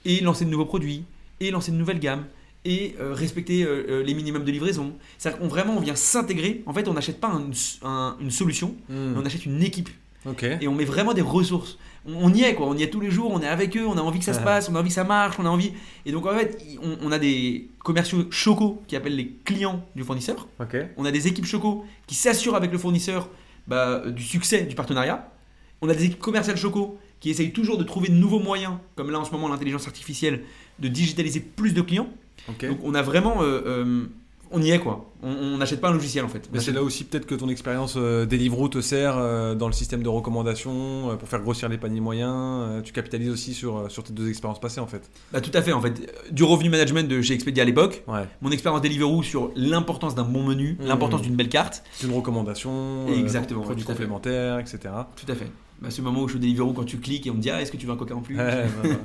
[0.06, 1.04] et lancer de nouveaux produits,
[1.40, 2.26] et lancer de nouvelles gammes,
[2.66, 4.94] et euh, respecter euh, les minimums de livraison.
[5.18, 6.64] C'est-à-dire qu'on vraiment on vient s'intégrer.
[6.66, 7.52] En fait, on n'achète pas un-
[7.88, 9.14] un- une solution, Hmm.
[9.14, 9.90] mais on achète une équipe,
[10.62, 11.78] Et on met vraiment des ressources.
[12.06, 13.86] On, on y est quoi, on y est tous les jours, on est avec eux,
[13.88, 15.50] on a envie que ça se passe, on a envie que ça marche, on a
[15.50, 15.74] envie.
[16.06, 20.04] Et donc en fait, on, on a des commerciaux chocos qui appellent les clients du
[20.04, 20.48] fournisseur
[20.98, 23.30] on a des équipes Choco qui s'assurent avec le fournisseur
[23.68, 25.32] bah, du succès du partenariat.
[25.82, 29.12] On a des équipes commerciales Choco qui essayent toujours de trouver de nouveaux moyens, comme
[29.12, 30.44] là en ce moment l'intelligence artificielle,
[30.80, 32.10] de digitaliser plus de clients.
[32.68, 33.42] Donc on a vraiment...
[33.44, 34.06] euh, euh,
[34.52, 35.12] on y est quoi.
[35.24, 36.48] On- n'achète pas un logiciel en fait.
[36.54, 39.74] Mais c'est là aussi peut-être que ton expérience euh, Deliveroo te sert euh, dans le
[39.74, 42.32] système de recommandation euh, pour faire grossir les paniers moyens.
[42.34, 45.10] euh, tu capitalises aussi sur, sur tes deux expériences passées en fait.
[45.34, 46.14] Bah, tout à fait en fait.
[46.32, 48.26] Du revenu management de chez Expedia à l'époque, Ouais.
[48.42, 50.88] mon expérience Deliveroo sur l'importance d'un bon menu, Mhm.
[50.88, 51.84] l'importance d'une belle carte.
[51.94, 54.80] C'est une recommandation, Exactement, produits complémentaires, etc.
[55.16, 55.48] Tout à fait.
[55.82, 57.62] Bah, ce moment où je au Deliveroo quand tu cliques et on me dit ah
[57.62, 58.36] est-ce que tu veux un coca en plus?
[58.36, 58.98] Ouais, voilà.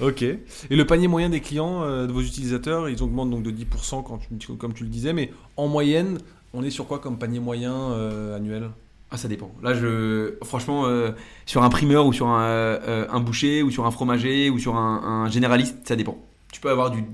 [0.00, 0.22] ok.
[0.22, 0.38] Et
[0.70, 4.20] le panier moyen des clients, euh, de vos utilisateurs, ils augmentent donc de 10% quand
[4.38, 6.18] tu, comme tu le disais, mais en moyenne,
[6.52, 8.70] on est sur quoi comme panier moyen euh, annuel?
[9.10, 9.50] Ah, ça dépend.
[9.62, 11.10] Là, je, franchement, euh,
[11.46, 12.78] sur un primeur ou sur un,
[13.10, 16.16] un boucher ou sur un fromager ou sur un, un généraliste, ça dépend.
[16.52, 17.04] Tu peux avoir du.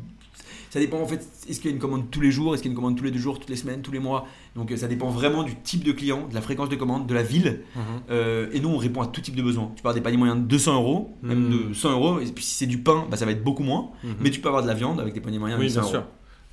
[0.77, 2.71] Ça dépend en fait, est-ce qu'il y a une commande tous les jours, est-ce qu'il
[2.71, 4.27] y a une commande tous les deux jours, toutes les semaines, tous les mois?
[4.57, 7.15] Donc euh, ça dépend vraiment du type de client, de la fréquence de commande, de
[7.15, 7.63] la ville.
[8.11, 9.71] Euh, et nous, on répond à tout type de besoin.
[9.75, 11.69] Tu peux avoir des paniers moyens de 200 euros, même Mhm.
[11.71, 12.21] de 100 euros.
[12.21, 13.89] Et puis si c'est du pain, bah, ça va être beaucoup moins.
[14.05, 14.17] Mhm.
[14.21, 15.89] Mais tu peux avoir de la viande avec des paniers moyens Oui, de 100 bien
[15.89, 16.05] sûr.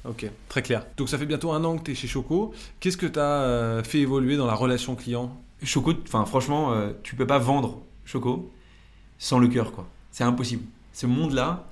[0.07, 0.85] Ok, très clair.
[0.95, 2.53] Donc ça fait bientôt un an que tu es chez Choco.
[2.79, 5.35] Qu'est-ce que tu as fait évoluer dans la relation client?
[5.63, 8.49] Choco, enfin franchement, euh, tu peux pas vendre Choco
[9.17, 9.85] sans le cœur, quoi.
[10.11, 10.63] C'est impossible.
[10.93, 11.67] Ce monde-là,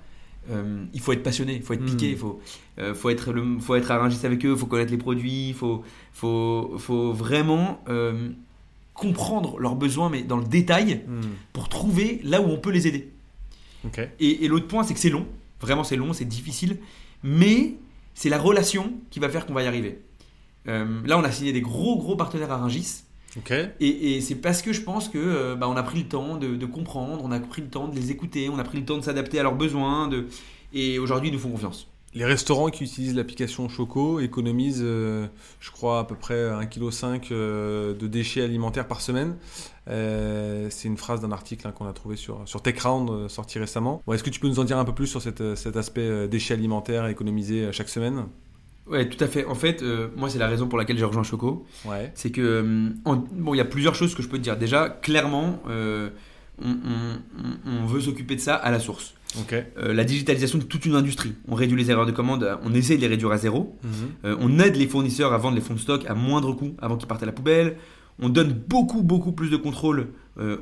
[0.49, 2.11] euh, il faut être passionné, il faut être piqué, Hmm.
[2.11, 2.41] il faut,
[2.79, 5.53] euh, faut être, le, faut être arrangiste avec eux, il faut connaître les produits, il
[5.53, 8.29] faut, faut, faut vraiment euh,
[8.93, 11.21] comprendre leurs besoins, mais dans le détail, Hmm,
[11.53, 13.09] pour trouver là où on peut les aider.
[14.19, 15.25] Et l'autre point, c'est que c'est long.
[15.59, 16.77] Vraiment, c'est long, c'est difficile.
[17.23, 17.75] Mais
[18.13, 19.99] c'est la relation qui va faire qu'on va y arriver.
[20.67, 23.03] Euh, là, on a signé des gros, gros partenaires à Rungis.
[23.37, 23.51] Ok.
[23.51, 26.37] Et, et c'est parce que je pense que euh, bah, on a pris le temps
[26.37, 28.85] de, de comprendre, on a pris le temps de les écouter, on a pris le
[28.85, 30.07] temps de s'adapter à leurs besoins.
[30.07, 30.27] De...
[30.73, 31.87] Et aujourd'hui, ils nous font confiance.
[32.13, 35.27] Les restaurants qui utilisent l'application Choco économisent, euh,
[35.61, 39.37] je crois, à peu près 1,5 kg euh, de déchets alimentaires par semaine.
[39.87, 44.01] Euh, c'est une phrase d'un article hein, qu'on a trouvé sur, sur TechRound, sorti récemment.
[44.05, 46.27] Bon, Est-ce que tu peux nous en dire un peu plus sur cette, cet aspect
[46.27, 48.25] déchets alimentaires économisés chaque semaine?
[48.87, 49.45] Ouais, tout à fait.
[49.45, 51.65] En fait, euh, moi, c'est la raison pour laquelle j'ai rejoint Choco.
[51.85, 52.11] Ouais.
[52.15, 54.57] C'est que, euh, en- bon, il y a plusieurs choses que je peux te dire.
[54.57, 56.09] Déjà, clairement, euh,
[56.63, 59.13] on, on- on- on veut s'occuper de ça à la source.
[59.77, 61.33] La digitalisation de toute une industrie.
[61.47, 63.77] On réduit les erreurs de commande, on essaie de les réduire à zéro.
[63.83, 64.35] Mhm.
[64.41, 67.07] On aide les fournisseurs à vendre les fonds de stock à moindre coût avant qu'ils
[67.07, 67.77] partent à la poubelle.
[68.19, 70.07] On donne beaucoup, beaucoup plus de contrôle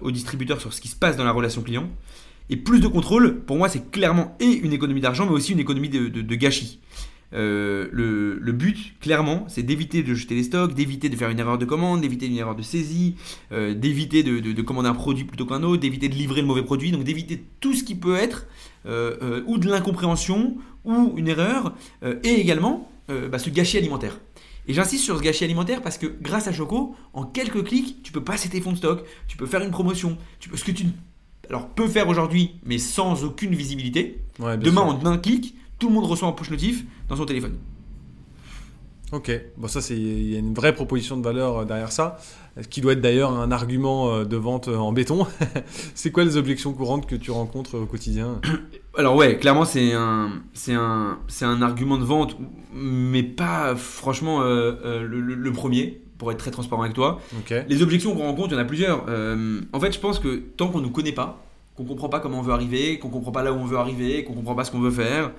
[0.01, 1.89] aux distributeurs sur ce qui se passe dans la relation client.
[2.51, 5.60] Et plus de contrôle, pour moi, c'est clairement et une économie d'argent, mais aussi une
[5.60, 6.79] économie de, de- de gâchis.
[7.34, 11.39] Euh, le, le but, clairement, c'est d'éviter de jeter les stocks, d'éviter de faire une
[11.39, 13.15] erreur de commande, d'éviter une erreur de saisie,
[13.52, 16.48] euh, d'éviter de, de- de commander un produit plutôt qu'un autre, d'éviter de livrer le
[16.48, 18.48] mauvais produit, donc d'éviter tout ce qui peut être
[18.88, 21.76] euh, ou de l'incompréhension ou une erreur,
[22.24, 24.20] et également bah, ce gâchis alimentaire.
[24.68, 28.12] Et j'insiste sur ce gâchis alimentaire parce que grâce à Choco, en quelques clics, tu
[28.12, 30.72] peux passer tes fonds de stock, tu peux faire une promotion, tu peux, ce que
[30.72, 30.86] tu
[31.50, 34.20] alors, peux faire aujourd'hui, mais sans aucune visibilité.
[34.39, 35.00] Ouais, Demain, sûr.
[35.02, 37.58] en un clic, tout le monde reçoit un push notif dans son téléphone.
[39.12, 42.18] Ok, bon ça c'est il y a une vraie proposition de valeur euh, derrière ça,
[42.62, 45.26] ce qui doit être d'ailleurs un argument euh, de vente euh, en béton.
[45.96, 48.39] c'est quoi les objections courantes que tu rencontres au quotidien?
[48.96, 52.38] Alors ouais, clairement c'est un, c'est un, c'est un argument de vente,
[52.72, 57.20] mais pas franchement euh, euh, le, le- le premier, pour être très transparent avec toi.
[57.68, 59.06] Les objections qu'on rencontre, il y en a plusieurs.
[59.10, 61.44] Euh, en fait, je pense que tant qu'on ne nous connaît pas,
[61.76, 64.24] qu'on comprend pas comment on veut arriver, qu'on comprend pas là où on veut arriver,
[64.24, 65.32] qu'on comprend pas ce qu'on veut faire,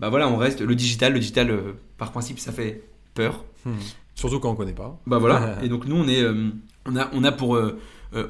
[0.00, 1.12] bah voilà, on reste le digital.
[1.12, 2.82] Le digital, euh, par principe, ça fait
[3.14, 3.44] peur.
[3.64, 3.72] Hmm.
[4.14, 4.98] Surtout quand on connaît pas.
[5.06, 5.58] Bah voilà.
[5.62, 6.50] Et donc nous, on est, euh,
[6.86, 7.78] on a, on a pour euh,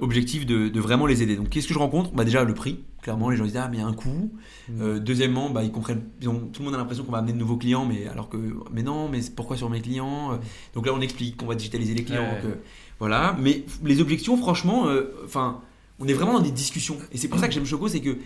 [0.00, 1.37] objectif de, de vraiment les aider.
[1.37, 2.11] Donc qu'est-ce que je rencontre?
[2.12, 2.81] Bah déjà le prix.
[3.02, 4.33] Clairement, les gens disent ah mais il y a un coût.
[4.68, 4.98] Hmm.
[4.98, 6.02] Deuxièmement, bah ils comprennent.
[6.20, 8.28] ils ont- tout le monde a l'impression qu'on va amener de nouveaux clients, mais alors
[8.28, 8.37] que
[8.72, 10.38] mais non, mais pourquoi sur mes clients?
[10.74, 12.22] Donc là, on explique qu'on va digitaliser les clients.
[12.22, 12.40] Ouais.
[12.42, 12.59] que-
[12.98, 13.37] voilà.
[13.40, 14.87] Mais les objections, franchement,
[15.24, 15.61] enfin,
[16.00, 16.96] on est vraiment dans des discussions.
[17.12, 18.16] Et c'est pour ça que j'aime Choco, c'est que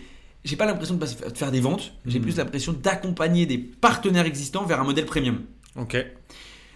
[0.43, 1.93] j'ai pas l'impression de, faire des ventes.
[2.05, 2.23] J'ai Hmm.
[2.23, 5.41] plus l'impression d'accompagner des partenaires existants vers un modèle premium.
[5.79, 5.97] Ok.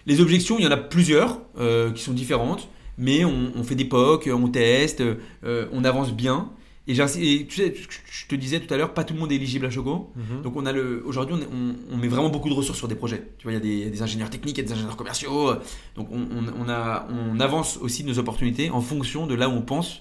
[0.06, 3.74] Les objections, il y en a plusieurs euh, qui sont différentes, mais on, on fait
[3.74, 5.02] des POC, on teste,
[5.44, 6.50] euh, on avance bien.
[6.90, 7.74] Et, tu sais,
[8.10, 10.10] je te disais tout à l'heure, pas tout le monde est éligible à Choco.
[10.16, 10.40] Mhm.
[10.40, 12.88] Donc on a le, aujourd'hui, on, est- on- on met vraiment beaucoup de ressources sur
[12.88, 13.22] des projets.
[13.36, 14.66] Tu vois, il y a des, il y a des ingénieurs techniques, il y a
[14.68, 15.52] des ingénieurs commerciaux.
[15.96, 20.00] Donc a, on avance aussi nos opportunités en fonction de là où on pense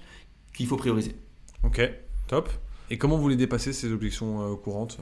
[0.56, 1.14] qu'il faut prioriser.
[1.66, 1.82] Ok.
[2.30, 2.50] Top.
[2.90, 5.00] Et comment vous les dépassez ces objections euh, courantes?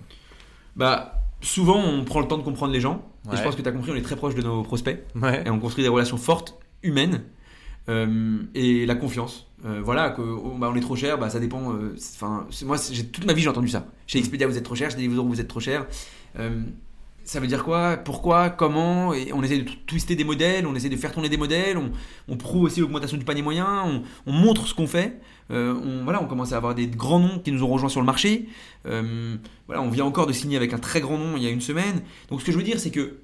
[0.75, 3.03] Bah, souvent, on prend le temps de comprendre les gens.
[3.31, 5.03] Et je pense que tu as compris, on est très proche de nos prospects.
[5.15, 5.43] Ouais.
[5.45, 7.23] et on construit des relations fortes, humaines,
[7.89, 9.47] euh, et la confiance.
[9.65, 11.73] Euh, voilà, que oh, bah, on est trop cher, bah, ça dépend.
[11.97, 13.87] Enfin, moi, j'ai toute ma vie j'ai entendu ça.
[14.05, 14.91] Chez Expedia, vous êtes trop cher.
[14.91, 15.87] Chez Deliveroo, vous êtes trop cher.
[17.25, 20.89] Ça veut dire quoi Pourquoi Comment Et on essaie de twister des modèles, on essaie
[20.89, 21.91] de faire tourner des modèles, on,
[22.27, 25.19] on prouve aussi l'augmentation du panier moyen, on, on montre ce qu'on fait.
[25.51, 27.99] Euh, on, voilà, on commence à avoir des grands noms qui nous ont rejoints sur
[27.99, 28.47] le marché.
[28.85, 31.49] Euh, voilà, on vient encore de signer avec un très grand nom il y a
[31.49, 32.01] une semaine.
[32.29, 33.17] Donc ce que je veux dire, c'est que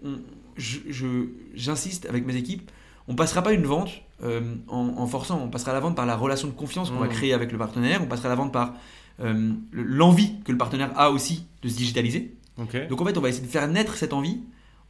[1.53, 2.71] j'insiste avec mes équipes,
[3.07, 3.89] on passera pas une vente
[4.23, 7.05] euh, en, en forçant, on passera la vente par la relation de confiance qu'on va
[7.07, 7.11] Mhm.
[7.11, 8.73] créer avec le partenaire, on passera la vente par
[9.19, 12.35] le- l'envie que le partenaire a aussi de se digitaliser.
[12.57, 14.39] Donc en fait, on va essayer de faire naître cette envie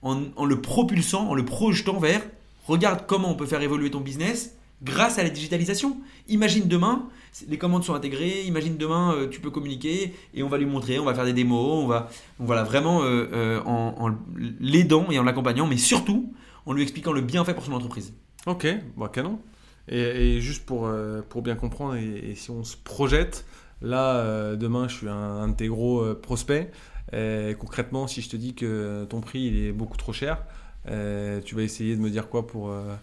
[0.02, 2.22] en, en le propulsant, en le projetant vers
[2.68, 5.98] regarde comment on peut faire évoluer ton business grâce à la digitalisation.
[6.28, 7.08] Imagine demain,
[7.48, 10.98] les commandes sont intégrées, imagine demain euh, tu peux communiquer et on va lui montrer,
[10.98, 14.16] on va faire des démos, on va on voilà, vraiment euh, euh, en, en
[14.60, 16.34] l'aidant et en l'accompagnant, mais surtout
[16.66, 18.14] en lui expliquant le bienfait pour son entreprise.
[18.48, 18.68] Ok.
[18.98, 19.40] Bon, canon.
[19.88, 23.46] Et, et juste pour, euh, pour bien comprendre, et, et si on se projette,
[23.82, 26.72] là, demain, je suis un, un de tes gros prospects.
[27.14, 30.44] Et concrètement, si je te dis que ton prix il est beaucoup trop cher,
[30.90, 32.70] euh, tu vas essayer de me dire quoi pour.
[32.70, 32.96] euh,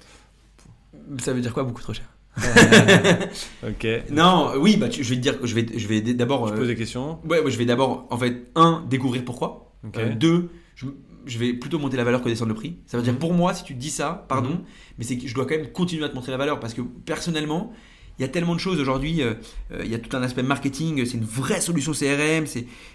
[1.18, 2.06] Ça veut dire quoi beaucoup trop cher?
[3.66, 3.86] Ok.
[4.10, 6.56] Non, oui, bah tu- je vais te dire, je vais je vais d'abord Je euh,
[6.58, 7.18] pose des questions?
[7.28, 9.72] ouais, ouais, je vais d'abord en fait un découvrir pourquoi.
[9.96, 10.86] Euh, deux, je-
[11.26, 12.78] je vais plutôt monter la valeur que descendre le prix.
[12.86, 13.18] Ça veut dire Mhm.
[13.18, 14.64] pour moi, si tu dis ça, pardon, Mhm.
[14.98, 16.80] mais c'est que je dois quand même continuer à te montrer la valeur parce que
[16.80, 17.72] personnellement,
[18.18, 19.22] il y a tellement de choses aujourd'hui.
[19.22, 19.34] euh,
[19.72, 21.04] euh, il y a tout un aspect marketing.
[21.04, 22.46] C'est une vraie solution CRM.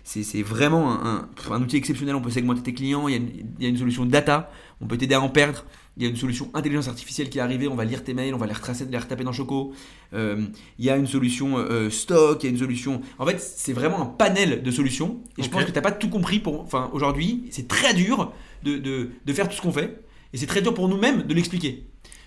[0.04, 2.16] C'est vraiment un, un- un outil exceptionnel.
[2.16, 3.08] On peut segmenter tes clients.
[3.08, 4.52] Il y, a une, il y a une solution data.
[4.82, 5.66] On peut t'aider à en perdre.
[5.96, 7.68] Il y a une solution intelligence artificielle qui est arrivée.
[7.68, 9.74] On va lire tes mails, on va les retracer, les retaper dans Choco.
[10.14, 10.44] Euh,
[10.80, 12.44] il y a une solution euh, stock.
[12.44, 13.02] Il y a une solution.
[13.20, 15.22] En fait, c'est vraiment un panel de solutions.
[15.38, 16.40] Et je pense que t'as pas tout compris.
[16.40, 18.34] Pour, enfin, aujourd'hui, c'est très dur
[18.64, 20.04] de, de, de faire tout ce qu'on fait.
[20.34, 21.86] Et c'est très dur pour nous-mêmes de l'expliquer.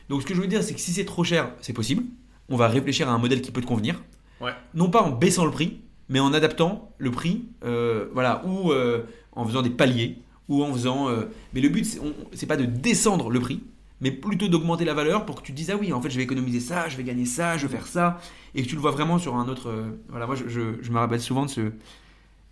[0.09, 2.05] Donc, ce que je veux dire, c'est que si c'est trop cher, c'est possible.
[2.49, 4.03] On va réfléchir à un modèle qui peut te convenir.
[4.41, 4.53] Ouais.
[4.75, 9.03] Non pas en baissant le prix, mais en adaptant le prix, euh, voilà, ou euh,
[9.33, 11.09] en faisant des paliers, ou en faisant.
[11.09, 13.63] euh, mais le but, c'est on- c'est pas de descendre le prix,
[14.01, 16.17] mais plutôt d'augmenter la valeur pour que tu te dises ah oui, en fait, je
[16.19, 18.21] vais économiser ça, je vais gagner ça, je vais faire ça,
[18.55, 19.73] et que tu le vois vraiment sur un autre.
[20.09, 21.73] voilà, moi, je, je- je me rappelle souvent de ce.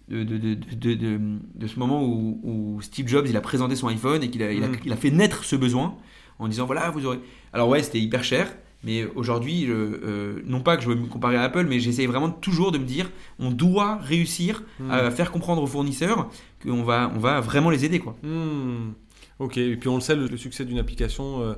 [0.09, 1.21] De, de, de, de, de-
[1.55, 4.53] de ce moment où, où Steve Jobs il a présenté son iPhone et qu'il a,
[4.53, 4.77] il a, Mm.
[4.85, 5.95] il a fait naître ce besoin
[6.39, 7.21] en disant voilà vous aurez
[7.55, 11.37] alors ouais c'était hyper cher mais aujourd'hui euh, non pas que je veux me comparer
[11.37, 14.91] à Apple mais j'essaye vraiment toujours de me dire on doit réussir Hmm.
[14.91, 16.29] à faire comprendre aux fournisseurs
[16.63, 18.93] qu'on va on va vraiment les aider quoi Hmm.
[19.41, 21.55] Ok, et puis on le sait, le, le succès d'une application, euh,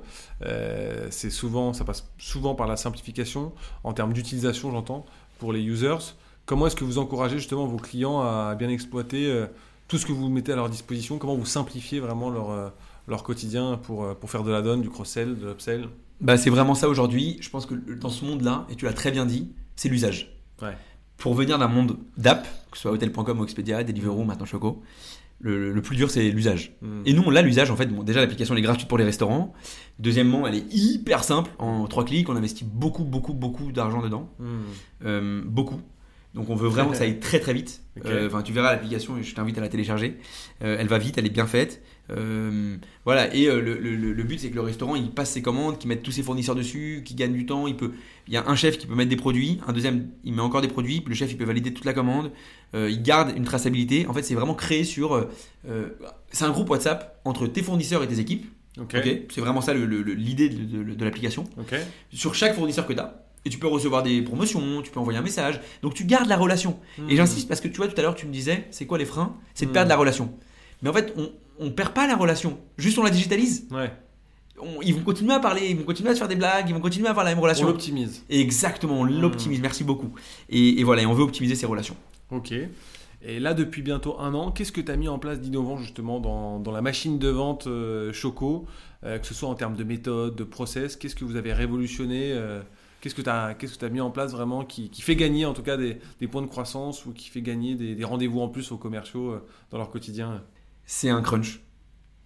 [0.46, 3.52] euh, c'est souvent, ça passe souvent par la simplification
[3.84, 5.04] en termes d'utilisation, j'entends,
[5.38, 6.14] pour les users.
[6.46, 9.44] Comment est-ce que vous encouragez justement vos clients à bien exploiter euh,
[9.88, 11.18] tout ce que vous mettez à leur disposition?
[11.18, 12.72] Comment vous simplifiez vraiment leur,
[13.08, 15.88] leur quotidien pour, pour faire de la donne, du cross-sell, de l'upsell?
[16.20, 18.92] Bah c'est vraiment ça aujourd'hui je pense que dans ce monde là et tu l'as
[18.92, 20.76] très bien dit c'est l'usage Ouais.
[21.18, 24.83] pour venir d'un monde d'app que ce soit hotel.com ou Expedia Deliveroo maintenant Choco
[25.40, 27.02] le, le plus dur c'est l'usage Hmm.
[27.05, 27.70] Et nous, on l'a l'usage.
[27.70, 29.52] En fait, bon, déjà, l'application elle est gratuite pour les restaurants.
[29.98, 31.50] Deuxièmement, elle est hyper simple.
[31.59, 34.31] En trois clics, on investit beaucoup, beaucoup, beaucoup d'argent dedans.
[34.38, 34.61] Hmm.
[35.05, 35.81] Euh, beaucoup.
[36.35, 37.83] Donc, on veut vraiment que ça aille très, très vite.
[38.07, 40.16] Euh, tu verras l'application et je t'invite à la télécharger.
[40.62, 41.83] Euh, elle va vite, elle est bien faite.
[42.10, 43.34] Euh, voilà.
[43.34, 45.88] Et euh, le, le- le but, c'est que le restaurant, il passe ses commandes, qu'il
[45.88, 47.66] mette tous ses fournisseurs dessus, qu'il gagne du temps.
[47.66, 47.92] Il peut.
[48.28, 50.60] Il y a un chef qui peut mettre des produits, un deuxième, il met encore
[50.60, 51.00] des produits.
[51.00, 52.30] puis Le chef, il peut valider toute la commande.
[52.74, 54.06] Euh, il garde une traçabilité.
[54.06, 55.28] En fait, c'est vraiment créé sur.
[56.32, 58.46] c'est un groupe WhatsApp entre tes fournisseurs et tes équipes.
[59.30, 61.44] C'est vraiment ça le- le- le- l'idée de, de- de l'application.
[62.12, 65.18] Sur chaque fournisseur que tu as, et tu peux recevoir des promotions, tu peux envoyer
[65.18, 65.60] un message.
[65.82, 66.78] Donc tu gardes la relation.
[66.98, 67.08] Hmm.
[67.08, 69.04] Et j'insiste parce que tu vois, tout à l'heure, tu me disais, c'est quoi les
[69.06, 69.34] freins?
[69.54, 69.74] C'est de Hmm.
[69.74, 70.30] perdre la relation.
[70.82, 72.58] Mais en fait, on, on perd pas la relation.
[72.78, 73.66] Juste on la digitalise.
[73.70, 73.92] Ouais.
[74.58, 76.74] On- ils vont continuer à parler, ils vont continuer à se faire des blagues, ils
[76.74, 77.66] vont continuer à avoir la même On relation.
[77.66, 78.24] l'optimise.
[78.30, 79.20] Exactement, on Hmm.
[79.20, 79.60] l'optimise.
[79.60, 80.10] Merci beaucoup.
[80.48, 81.96] Et, et voilà, et on veut optimiser ces relations.
[82.30, 82.52] Ok.
[83.22, 86.20] Et là, depuis bientôt un an, qu'est-ce que tu as mis en place d'innovant justement
[86.20, 88.66] dans, dans la machine de vente euh, Choco,
[89.04, 90.96] euh, que ce soit en termes de méthode, de process?
[90.96, 92.62] Qu'est-ce que vous avez révolutionné euh,
[93.00, 95.44] Qu'est-ce que tu as, qu'est-ce que as mis en place vraiment qui, qui fait gagner
[95.44, 98.40] en tout cas des, des points de croissance ou qui fait gagner des, des rendez-vous
[98.40, 99.36] en plus aux commerciaux
[99.70, 100.42] dans leur quotidien?
[100.87, 101.61] C'est un crunch.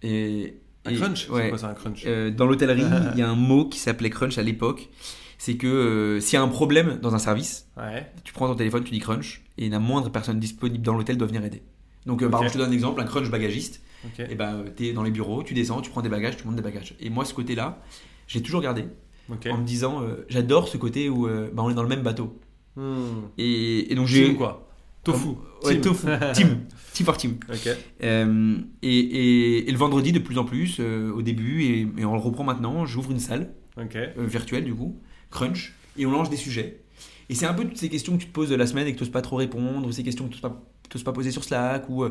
[0.03, 1.49] Et, Un et- crunch C'est ouais.
[1.49, 4.37] quoi ça, un crunch Euh, dans l'hôtellerie, il y a un mot qui s'appelait crunch
[4.37, 4.89] à l'époque.
[5.37, 8.11] C'est que euh, s'il y a un problème dans un service, Ouais.
[8.23, 11.27] tu prends ton téléphone, tu dis crunch, et la moindre personne disponible dans l'hôtel doit
[11.27, 11.63] venir aider.
[12.05, 13.81] Donc, euh, par exemple, je te donne un exemple, un crunch bagagiste.
[14.05, 14.25] Ok.
[14.29, 16.55] Et ben, tu es dans les bureaux, tu descends, tu prends des bagages, tu montes
[16.55, 16.95] des bagages.
[16.99, 17.81] Et moi, ce côté-là,
[18.27, 18.85] j'ai toujours gardé
[19.29, 22.39] en me disant, j'adore ce côté où bah, on est dans le même bateau.
[22.75, 23.21] Hmm.
[23.37, 24.67] Et, et donc j'ai quoi?
[25.03, 25.29] Tofu.
[25.63, 25.81] Ouais, Team.
[25.81, 26.07] tofu.
[26.33, 26.59] team,
[26.93, 27.37] team for team.
[28.03, 32.05] Euh, et, et- et le vendredi, de plus en plus, euh, au début, et, et
[32.05, 33.53] on le reprend maintenant, j'ouvre une salle
[34.17, 34.99] euh, virtuelle du coup,
[35.31, 36.81] crunch, et on lance des sujets.
[37.29, 38.97] Et c'est un peu toutes ces questions que tu te poses la semaine et que
[38.97, 41.43] tu n'oses pas trop répondre, ou ces questions que tu n'oses pas, pas poser sur
[41.43, 42.05] Slack, ou,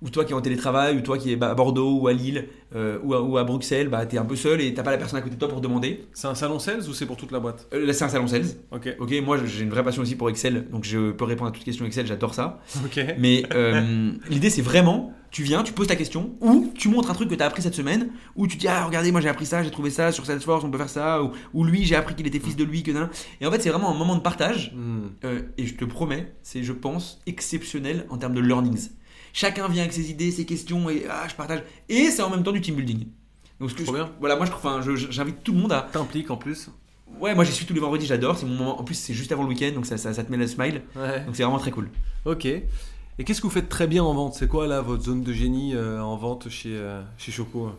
[0.00, 2.12] ou toi qui es en télétravail, ou toi qui es bah, à Bordeaux ou à
[2.12, 4.82] Lille, euh, ou, à, ou à Bruxelles, bah, tu es un peu seul et t'as
[4.82, 6.04] pas la personne à côté de toi pour demander.
[6.12, 7.66] C'est un salon sales ou c'est pour toute la boîte?
[7.72, 8.46] Euh, c'est un salon sales.
[8.70, 8.94] Ok.
[8.98, 11.64] Ok, moi j'ai une vraie passion aussi pour Excel, donc je peux répondre à toutes
[11.64, 12.60] questions Excel, j'adore ça.
[12.84, 13.00] Ok.
[13.18, 17.14] Mais euh, l'idée, c'est vraiment, tu viens, tu poses ta question, ou tu montres un
[17.14, 19.46] truc que tu as appris cette semaine, ou tu dis, ah, regardez, moi j'ai appris
[19.46, 22.14] ça, j'ai trouvé ça sur Salesforce, on peut faire ça, ou, ou lui, j'ai appris
[22.14, 22.92] qu'il était fils de lui, que.
[23.40, 25.08] Et en fait, c'est vraiment un moment de partage, Hmm.
[25.24, 28.90] euh, et je te promets, c'est, je pense, exceptionnel en termes de learnings.
[29.40, 31.62] Chacun vient avec ses idées, ses questions, et ah, je partage.
[31.88, 33.06] Et c'est en même temps du team building.
[33.60, 34.10] Donc, ce que je- bien.
[34.18, 35.82] Voilà, moi, je, enfin, j'invite tout le monde à.
[35.92, 36.70] T'impliques en plus
[37.20, 38.36] Ouais, moi, j'y suis tous les vendredis, j'adore.
[38.36, 38.80] C'est mon moment.
[38.80, 40.82] En plus, c'est juste avant le week-end, donc ça, ça, ça te met le smile.
[40.96, 41.20] Ouais.
[41.24, 41.88] Donc, c'est vraiment très cool.
[42.24, 42.46] Ok.
[42.46, 42.64] Et
[43.24, 44.34] qu'est-ce que vous faites très bien en vente?
[44.34, 47.70] C'est quoi là votre zone de génie euh, en vente chez, euh, chez Choco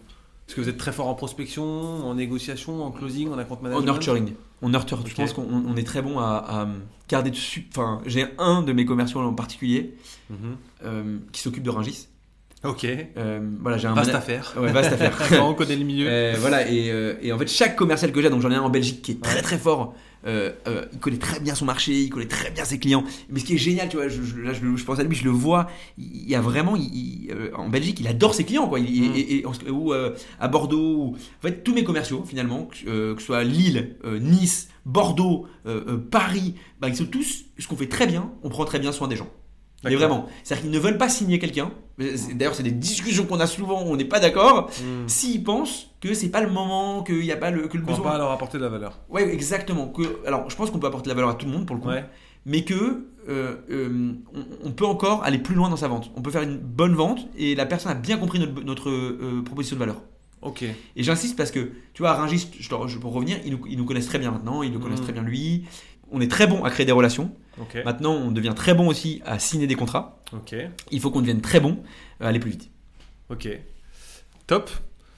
[0.49, 3.61] Est-ce que vous êtes très fort en prospection, en négociation, en closing, en account En
[3.61, 4.33] management nurturing.
[4.63, 4.99] On nurture.
[5.05, 6.67] Je pense qu'on on est très bon à, à
[7.07, 7.67] garder dessus.
[7.71, 9.93] Enfin, j'ai un de mes commerciaux en particulier
[10.31, 10.37] Mhm.
[10.85, 12.07] euh, qui s'occupe de Ringis.
[12.63, 12.83] Ok.
[12.83, 14.53] Euh, voilà, j'ai un Vaste affaire.
[14.59, 15.15] Ouais, vaste affaire.
[15.45, 16.07] On connaît le milieu.
[16.09, 18.69] Euh, voilà, et, et en fait, chaque commercial que j'ai, donc j'en ai un en
[18.71, 19.93] Belgique qui est très très fort,
[20.25, 23.03] euh, euh, il connaît très bien son marché, il connaît très bien ses clients.
[23.29, 25.15] Mais ce qui est génial, tu vois, je, je- là je, je pense à lui,
[25.15, 26.93] je le vois, il y a vraiment, il-
[27.25, 28.79] il, euh, en Belgique, il adore ses clients, quoi.
[28.79, 29.15] Il- Mm.
[29.15, 32.89] et, et- en- ou euh, à Bordeaux, ou- en fait, tous mes commerciaux, finalement, que,
[32.89, 35.45] euh, que ce soit Lille, euh, Nice, Bordeaux,
[36.09, 39.07] Paris, bah, ils sont tous, ce qu'on fait très bien, on prend très bien soin
[39.07, 39.29] des gens.
[39.83, 41.71] Mais vraiment, c'est-à-dire qu'ils ne veulent pas signer quelqu'un.
[42.33, 45.07] D'ailleurs, c'est des discussions qu'on a souvent, où on n'est pas d'accord Hmm.
[45.07, 47.87] s'ils pensent que c'est pas le moment, qu'il n'y a pas le, que le On
[47.87, 48.11] va besoin.
[48.11, 48.99] pas leur apporter de la valeur.
[49.09, 49.87] Ouais, exactement.
[49.87, 51.75] Que, alors, je pense qu'on peut apporter de la valeur à tout le monde pour
[51.77, 52.05] le coup, Ouais.
[52.45, 56.09] mais que euh, euh, on, on peut encore aller plus loin dans sa vente.
[56.15, 59.41] On peut faire une bonne vente et la personne a bien compris notre, notre euh,
[59.45, 60.01] proposition de valeur.
[60.41, 60.63] Ok.
[60.63, 63.83] Et j'insiste parce que, tu vois, Rungis, je, je- pour revenir, ils nous, ils nous
[63.85, 65.03] connaissent très bien maintenant, ils nous connaissent Mhm.
[65.05, 65.65] très bien lui.
[66.11, 67.31] On est très bon à créer des relations.
[67.85, 70.21] Maintenant, on devient très bon aussi à signer des contrats.
[70.91, 71.79] Il faut qu'on devienne très bon
[72.19, 72.69] à aller plus vite.
[73.29, 73.47] Ok.
[74.47, 74.69] Top.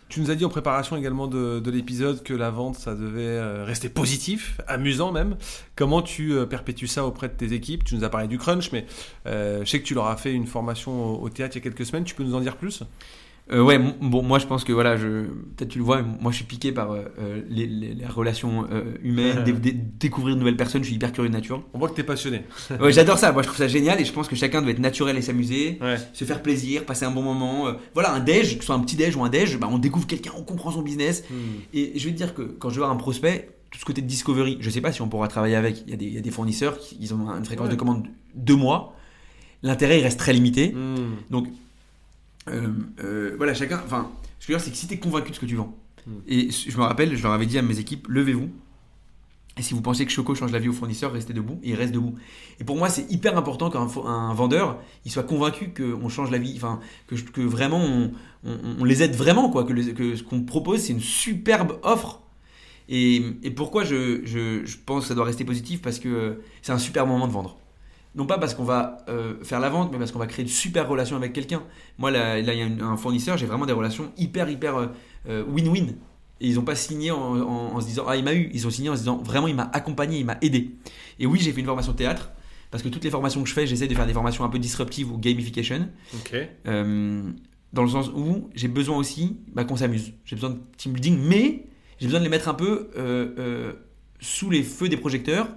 [0.10, 3.22] Tu nous as dit en préparation également de, de l'épisode que la vente, ça devait
[3.22, 5.38] euh, rester positif, amusant même.
[5.78, 7.86] Comment tu euh, perpétues ça auprès de tes équipes?
[7.86, 8.86] Tu nous as parlé du crunch, mais
[9.26, 11.62] euh, je sais que tu leur as fait une formation au, au théâtre il y
[11.62, 12.04] a quelques semaines.
[12.04, 12.84] Tu peux nous en dire plus?
[13.52, 15.26] Euh, ouais, bon, moi je pense que voilà, je,
[15.58, 18.66] peut-être tu le vois, moi je suis piqué par euh, euh, les, les- les relations
[18.72, 21.62] euh, humaines, dé- dé- découvrir de nouvelles personnes, je suis hyper curieux de nature.
[21.74, 22.44] On voit que tu es passionné.
[22.80, 24.80] Ouais, J'adore ça, moi je trouve ça génial et je pense que chacun doit être
[24.80, 25.98] naturel et s'amuser, Ouais.
[26.14, 27.68] se faire plaisir, passer un bon moment.
[27.94, 30.08] voilà, un déj, que ce soit un petit déj ou un déj, bah, on découvre
[30.08, 31.24] quelqu'un, on comprend son business.
[31.74, 34.02] Et je vais te dire que quand je vais voir un prospect, tout ce côté
[34.02, 35.84] de discovery, je sais pas si on pourra travailler avec.
[35.88, 37.74] Il y a des, il y a des fournisseurs qui ils ont une fréquence Ouais.
[37.74, 38.96] de commande de deux mois.
[39.64, 40.70] L'intérêt il reste très limité.
[40.74, 41.16] Hmm.
[41.30, 41.48] Donc,
[43.38, 43.82] voilà, chacun.
[43.86, 45.46] Enfin, ce que je veux dire, c'est que si tu es convaincu de ce que
[45.46, 45.76] tu vends,
[46.08, 46.12] Mm.
[46.28, 48.50] et je me rappelle, je leur avais dit à mes équipes, levez-vous.
[49.58, 51.60] Et si vous pensez que Choco change la vie au fournisseur, restez debout.
[51.62, 52.16] Et il reste debout.
[52.60, 53.86] Et pour moi, c'est hyper important qu'un
[54.34, 58.12] vendeur, il soit convaincu qu'on change la vie, enfin, que, vraiment on,
[58.46, 59.64] on- on les aide vraiment, quoi.
[59.66, 62.22] Que, les- que ce qu'on propose, c'est une superbe offre.
[62.90, 66.34] Et, et pourquoi je, je- je pense que ça doit rester positif Parce que euh,
[66.64, 67.58] c'est un super moment de vendre.
[68.16, 70.52] Non pas parce qu'on va euh, faire la vente, mais parce qu'on va créer une
[70.52, 71.64] super relation avec quelqu'un.
[71.98, 74.88] Moi, là, il y a un fournisseur, j'ai vraiment des relations hyper, hyper euh,
[75.30, 75.96] euh, win-win.
[76.42, 78.50] Et ils n'ont pas signé en, en- en se disant Ah, il m'a eu.
[78.54, 80.72] Ils ont signé en se disant Vraiment, il m'a accompagné, il m'a aidé.
[81.20, 82.32] Et oui, j'ai fait une formation théâtre.
[82.70, 84.58] Parce que toutes les formations que je fais, j'essaie de faire des formations un peu
[84.60, 85.88] disruptives ou gamification.
[86.68, 87.22] Euh,
[87.74, 90.14] dans le sens où j'ai besoin aussi bah, qu'on s'amuse.
[90.26, 91.66] J'ai besoin de team building, mais
[92.00, 92.90] j'ai besoin de les mettre un peu
[94.20, 95.48] sous les feux des projecteurs.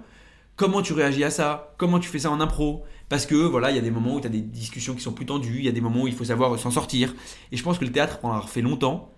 [0.55, 1.73] Comment tu réagis à ça?
[1.77, 2.83] Comment tu fais ça en impro?
[3.09, 5.11] Parce que voilà, il y a des moments où tu as des discussions qui sont
[5.11, 7.13] plus tendues, il y a des moments où il faut savoir s'en sortir.
[7.51, 9.11] Et je pense que le théâtre, pour en avoir fait longtemps,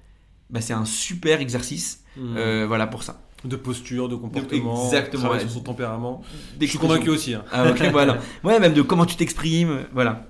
[0.50, 2.36] bah, c'est un super exercice Hmm.
[2.36, 3.21] euh, voilà, pour ça.
[3.45, 5.39] De posture, de comportement, Exactement, ouais.
[5.41, 6.23] sur son tempérament.
[6.60, 7.36] Je suis convaincu aussi.
[7.36, 7.43] hein.
[7.52, 8.17] Ah, voilà.
[8.43, 9.86] Ouais, même de comment tu t'exprimes.
[9.93, 10.26] Voilà.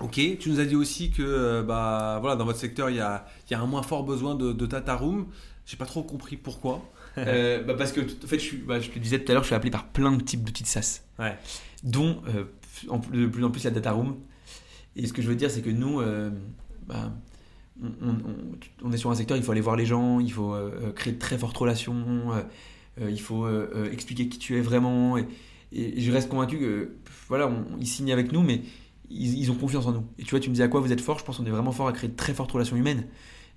[0.00, 3.00] Ok, tu nous as dit aussi que euh, bah, voilà, dans votre secteur, il y
[3.00, 5.26] a, il y a un moins fort besoin de, de data room.
[5.64, 6.82] J'ai pas trop compris pourquoi.
[7.28, 9.42] Euh, bah, parce que, en fait, je, suis, bah, je te disais tout à l'heure,
[9.42, 11.00] je suis appelé par plein de types d'outils de SaaS.
[11.18, 11.36] Ouais.
[11.82, 12.44] dont euh,
[12.88, 14.16] en plus- de plus en plus la data room.
[14.96, 16.30] Et ce que je veux dire, c'est que nous, euh,
[16.86, 17.12] bah,
[17.82, 20.30] on, on- on- on est sur un secteur, il faut aller voir les gens, il
[20.32, 22.32] faut euh, créer de très fortes relations,
[23.00, 23.46] il faut
[23.92, 25.16] expliquer qui tu es vraiment.
[25.18, 25.26] Et,
[25.72, 26.90] et je reste convaincu que,
[27.28, 28.62] voilà, on- ils signent avec nous, mais
[29.10, 30.04] ils, ils ont confiance en nous.
[30.18, 31.50] Et tu vois, tu me dis à quoi vous êtes fort, je pense qu'on est
[31.50, 33.06] vraiment fort à créer de très fortes relations humaines.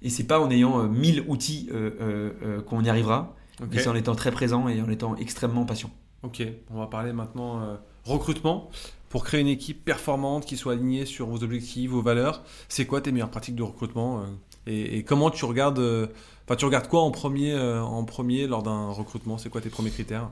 [0.02, 3.80] Et c'est pas en ayant euh, 1000 outils euh, euh, euh, qu'on y arrivera, Mais
[3.80, 5.92] c'est en étant très présent et en étant extrêmement patient.
[6.24, 8.70] Ok, on va parler maintenant euh, recrutement.
[9.10, 13.02] Pour créer une équipe performante qui soit alignée sur vos objectifs, vos valeurs, c'est quoi
[13.02, 14.24] tes meilleures pratiques de recrutement euh,
[14.68, 16.08] et, et comment tu regardes, euh,
[16.46, 19.38] enfin tu regardes quoi en premier, euh, en premier lors d'un recrutement?
[19.40, 20.30] C'est quoi tes premiers critères?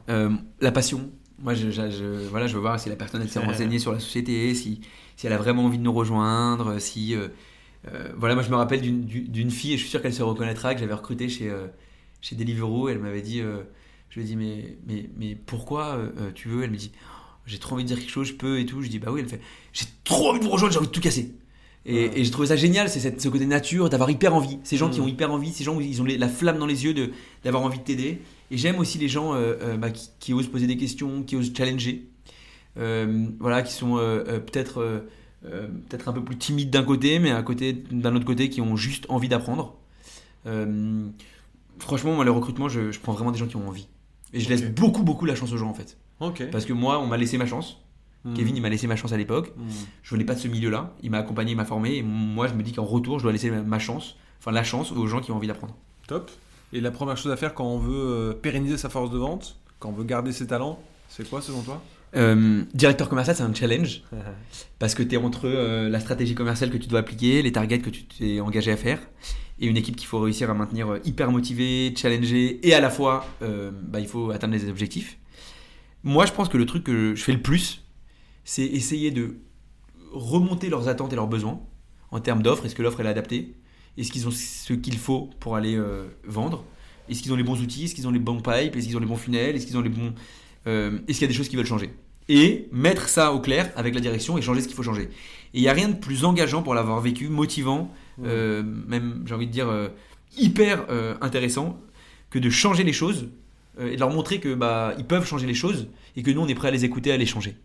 [0.60, 1.10] La passion.
[1.40, 4.00] Moi, je, je- je- voilà, je veux voir si la personne s'est renseignée sur la
[4.00, 4.82] société, si,
[5.16, 7.16] si elle a vraiment envie de nous rejoindre, si.
[8.18, 10.80] voilà, moi, je me rappelle d'une- fille, et je suis sûr qu'elle se reconnaîtra, que
[10.80, 11.52] j'avais recruté chez,
[12.22, 12.90] chez Deliveroo.
[12.90, 13.62] Elle m'avait dit euh,
[14.10, 16.64] Je lui ai dit, mais, mais, mais pourquoi euh, euh, tu veux?
[16.64, 16.92] Elle me dit
[17.46, 18.82] J'ai trop envie de dire quelque chose, je peux et tout.
[18.82, 19.42] Je dis Bah oui, elle fait
[19.74, 21.34] J'ai trop envie de vous rejoindre, j'ai envie de tout casser.
[21.86, 22.12] Et, Ouais.
[22.20, 24.60] et j'ai trouvé ça génial, c'est ce côté nature, d'avoir hyper envie.
[24.66, 25.04] Ces gens qui Mm.
[25.04, 26.94] ont hyper envie, ces gens où ils ont les- la flamme dans les yeux
[27.46, 28.20] d'avoir envie de t'aider.
[28.52, 31.54] Et j'aime aussi les gens euh, bah, qui, qui osent poser des questions, qui osent
[31.56, 32.04] challenger.
[32.76, 35.06] Voilà, qui sont peut-être
[35.44, 38.76] peut-être un peu plus timides d'un côté, mais à côté d'un autre côté qui ont
[38.76, 39.76] juste envie d'apprendre.
[40.46, 41.06] Euh,
[41.80, 43.88] franchement, moi, le recrutement, je, je prends vraiment des gens qui ont envie.
[44.34, 45.98] Et je laisse beaucoup, beaucoup la chance aux gens en fait.
[46.52, 47.82] Parce que moi, on m'a laissé ma chance.
[48.24, 48.34] Hmm.
[48.34, 49.54] Kevin, il m'a laissé ma chance à l'époque.
[49.56, 49.70] Hmm.
[50.04, 50.94] Je venais pas de ce milieu-là.
[51.04, 51.96] Il m'a accompagné, il m'a formé.
[51.96, 54.92] Et moi, je me dis qu'en retour, je dois laisser ma chance, enfin la chance
[54.92, 55.76] aux gens qui ont envie d'apprendre.
[56.08, 56.32] Top.
[56.74, 59.58] Et la première chose à faire quand on veut euh, pérenniser sa force de vente,
[59.80, 61.82] quand on veut garder ses talents, c'est quoi selon toi?
[62.16, 64.04] Euh, directeur commercial, c'est un challenge
[64.80, 67.80] parce que tu es entre euh, la stratégie commerciale que tu dois appliquer, les targets
[67.80, 69.00] que tu t'es engagé à faire,
[69.60, 72.90] et une équipe qu'il faut réussir à maintenir euh, hyper motivée, challenger, et à la
[72.90, 75.18] fois, euh, bah, il faut atteindre les objectifs.
[76.04, 77.84] Moi, je pense que le truc que je fais le plus,
[78.46, 79.40] c'est essayer de
[80.14, 81.60] remonter leurs attentes et leurs besoins
[82.12, 82.66] en termes d'offres.
[82.66, 83.56] Est-ce que l'offre est adaptée
[83.98, 85.78] Est-ce qu'ils ont ce qu'il faut pour aller
[86.24, 86.64] vendre
[87.10, 89.02] Est-ce qu'ils ont les bons outils Est-ce qu'ils ont les bons pipes Est-ce qu'ils ont
[89.02, 90.14] les bons funnels Est-ce qu'ils ont les bons
[90.66, 91.92] euh, Est-ce qu'il y a des choses qu'ils veulent changer?
[92.30, 95.04] Et mettre ça au clair avec la direction et changer ce qu'il faut changer.
[95.54, 97.94] Et il n'y a rien de plus engageant pour l'avoir vécu, motivant,
[98.24, 99.88] euh, même j'ai envie de dire euh,
[100.38, 100.86] hyper
[101.22, 101.80] intéressant
[102.30, 103.30] que de changer les choses
[103.80, 106.48] et de leur montrer que bah ils peuvent changer les choses et que nous on
[106.48, 107.56] est prêt à les écouter, à les changer.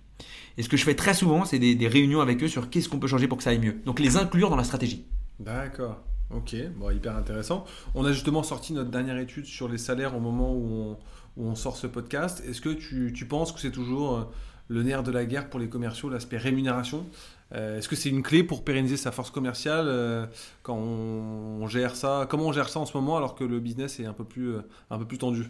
[0.57, 2.89] Et ce que je fais très souvent, c'est des, des réunions avec eux sur qu'est-ce
[2.89, 3.81] qu'on peut changer pour que ça aille mieux.
[3.85, 5.05] Donc les inclure dans la stratégie.
[5.41, 6.03] D'accord.
[6.35, 7.67] Ok, bon, hyper intéressant.
[7.95, 10.97] On a justement sorti notre dernière étude sur les salaires au moment où on,
[11.37, 12.43] où on sort ce podcast.
[12.49, 14.23] Est-ce que tu, tu penses que c'est toujours euh,
[14.69, 17.07] le nerf de la guerre pour les commerciaux, l'aspect rémunération?
[17.55, 20.27] Euh, Est-ce que c'est une clé pour pérenniser sa force commerciale euh,
[20.63, 22.27] quand on, on gère ça?
[22.29, 24.49] Comment on gère ça en ce moment alors que le business est un peu plus,
[24.55, 24.61] euh,
[24.91, 25.45] un peu plus tendu?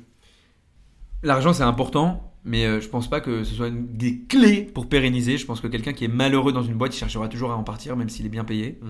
[1.24, 5.38] L'argent c'est important, mais je pense pas que ce soit une des clés pour pérenniser.
[5.38, 7.62] Je pense que quelqu'un qui est malheureux dans une boîte, il cherchera toujours à en
[7.62, 8.80] partir, même s'il est bien payé.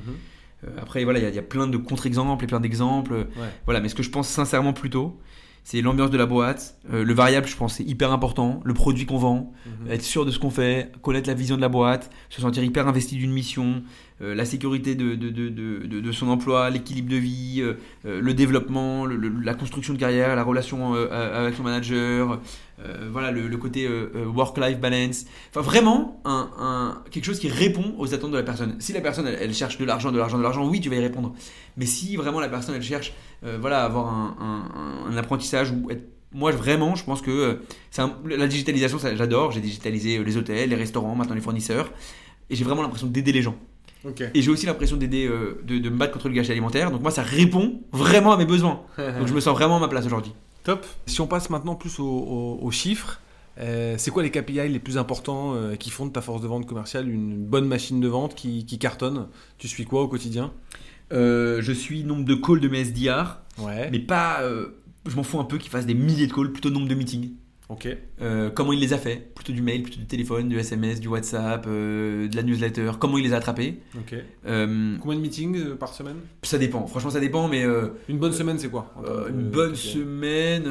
[0.64, 3.12] Euh, après, voilà, il y a- il y, a plein de contre-exemples et plein d'exemples.
[3.12, 3.48] Ouais.
[3.66, 5.20] Voilà, mais ce que je pense sincèrement plutôt,
[5.64, 6.76] c'est l'ambiance de la boîte.
[6.92, 8.60] Euh, le variable, je pense, c'est hyper important.
[8.64, 9.90] Le produit qu'on vend, Mhm.
[9.92, 12.88] être sûr de ce qu'on fait, connaître la vision de la boîte, se sentir hyper
[12.88, 13.82] investi d'une mission,
[14.22, 17.74] la sécurité de, de, de, de, son emploi, l'équilibre de vie, euh,
[18.06, 22.40] euh, le développement, la construction de carrière, la relation euh, avec son manager,
[22.84, 25.24] euh, voilà, le, côté euh, euh, work-life balance.
[25.50, 28.76] Enfin, vraiment, un, quelque chose qui répond aux attentes de la personne.
[28.80, 31.00] Si la personne, elle, cherche de l'argent, de l'argent, de l'argent, oui, tu vas y
[31.00, 31.34] répondre.
[31.76, 33.12] Mais si vraiment la personne, elle cherche,
[33.44, 35.88] euh, voilà, avoir un, apprentissage ou
[36.34, 37.54] moi vraiment je pense que euh,
[37.98, 41.92] un- la digitalisation j'adore j'ai digitalisé euh, les hôtels les restaurants maintenant les fournisseurs
[42.48, 43.54] et j'ai vraiment l'impression d'aider les gens
[44.34, 46.90] Et j'ai aussi l'impression d'aider euh, de, de me battre contre le gâchis alimentaire.
[46.90, 48.82] Donc moi ça répond vraiment à mes besoins.
[48.98, 50.32] Donc je me sens vraiment à ma place aujourd'hui.
[50.64, 50.84] Top.
[51.06, 53.20] Si on passe maintenant plus aux, aux- aux chiffres,
[53.58, 56.46] euh, c'est quoi les KPI les plus importants euh, qui font de ta force de
[56.46, 59.26] vente commerciale une bonne machine de vente qui, qui cartonne?
[59.58, 60.52] Tu suis quoi au quotidien?
[61.12, 63.90] Euh, je suis nombre de calls de mes SDR Ouais.
[63.92, 64.68] mais pas euh,
[65.06, 67.32] je m'en fous un peu qu'ils fassent des milliers de calls plutôt nombre de meetings
[67.68, 67.88] Ok.
[68.20, 69.16] Euh, comment il les a fait?
[69.34, 72.90] Plutôt du mail plutôt du téléphone du SMS du WhatsApp euh, de la newsletter.
[72.98, 73.78] Comment il les a attrapés?
[73.96, 74.14] Ok.
[74.46, 76.16] Euh, Combien de meetings euh, par semaine?
[76.42, 76.86] Ça dépend.
[76.86, 78.92] Franchement ça dépend mais euh, Une bonne semaine, c'est quoi?
[79.28, 80.64] Une bonne semaine,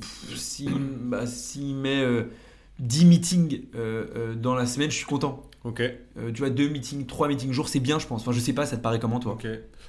[0.00, 0.68] pff, si-
[1.02, 2.24] bah, s'il met euh,
[2.78, 3.60] 10 meetings
[4.40, 5.42] dans la semaine, je suis content.
[5.66, 5.80] Ok.
[5.80, 8.20] Euh, tu vois, 2 meetings, 3 meetings jour, c'est bien, je pense.
[8.22, 9.46] Enfin, je sais pas, ça te paraît comment, toi Ok.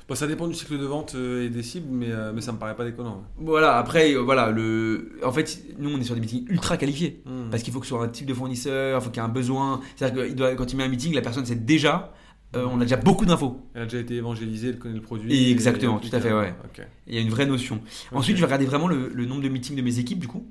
[0.09, 2.51] Bon, ça dépend du cycle de vente euh, et des cibles, mais, euh, mais ça
[2.51, 3.23] me paraît pas déconnant.
[3.37, 5.19] Voilà, après, euh, voilà, le...
[5.23, 7.21] en fait, nous, on est sur des meetings ultra qualifiés.
[7.25, 7.49] Hmm.
[7.51, 9.29] Parce qu'il faut que ce soit un type de fournisseur, il faut qu'il y ait
[9.29, 9.81] un besoin.
[9.95, 12.13] C'est-à-dire que il doit- quand il met un meeting, la personne sait déjà,
[12.55, 13.61] euh, on a déjà beaucoup d'infos.
[13.75, 15.31] Elle a déjà été évangélisée, elle connaît le produit.
[15.31, 16.55] Et exactement, et- tout à fait, ouais.
[16.63, 16.83] Ok.
[17.05, 17.81] Il y a une vraie notion.
[18.13, 20.47] Ensuite, je vais regarder vraiment le, le nombre de meetings de mes équipes, du coup.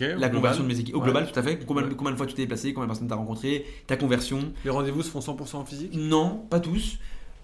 [0.00, 0.30] La Global.
[0.34, 0.94] conversion de mes équipes.
[0.94, 1.04] Au Ouais.
[1.04, 1.64] global, tout à fait.
[1.66, 1.94] Combien, Ouais.
[1.96, 4.52] combien de fois tu t'es déplacé, combien de personnes t'as rencontré, ta conversion?
[4.64, 5.92] Les rendez-vous se font 100% en physique?
[5.94, 6.98] Non, pas tous.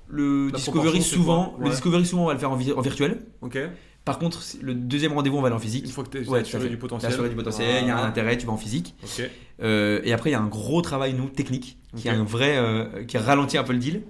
[0.08, 3.22] Le La discovery souvent, le discovery souvent on va le faire en, vi- en virtuel.
[3.40, 3.58] Ok.
[4.04, 5.86] Par contre, le deuxième rendez-vous on va aller en physique.
[5.86, 7.10] Une fois que tu à assuré du potentiel.
[7.10, 8.08] assuré du potentiel, il y a un Voilà.
[8.10, 8.94] intérêt, tu vas en physique.
[9.02, 9.22] Ok.
[9.62, 12.58] Euh, et après il y a un gros travail nous technique qui est un vrai,
[12.58, 14.02] euh, qui ralentit un peu le deal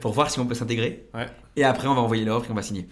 [0.00, 1.04] pour voir si on peut s'intégrer.
[1.12, 1.26] Ouais.
[1.56, 2.88] Et après on va envoyer l'offre et on va signer.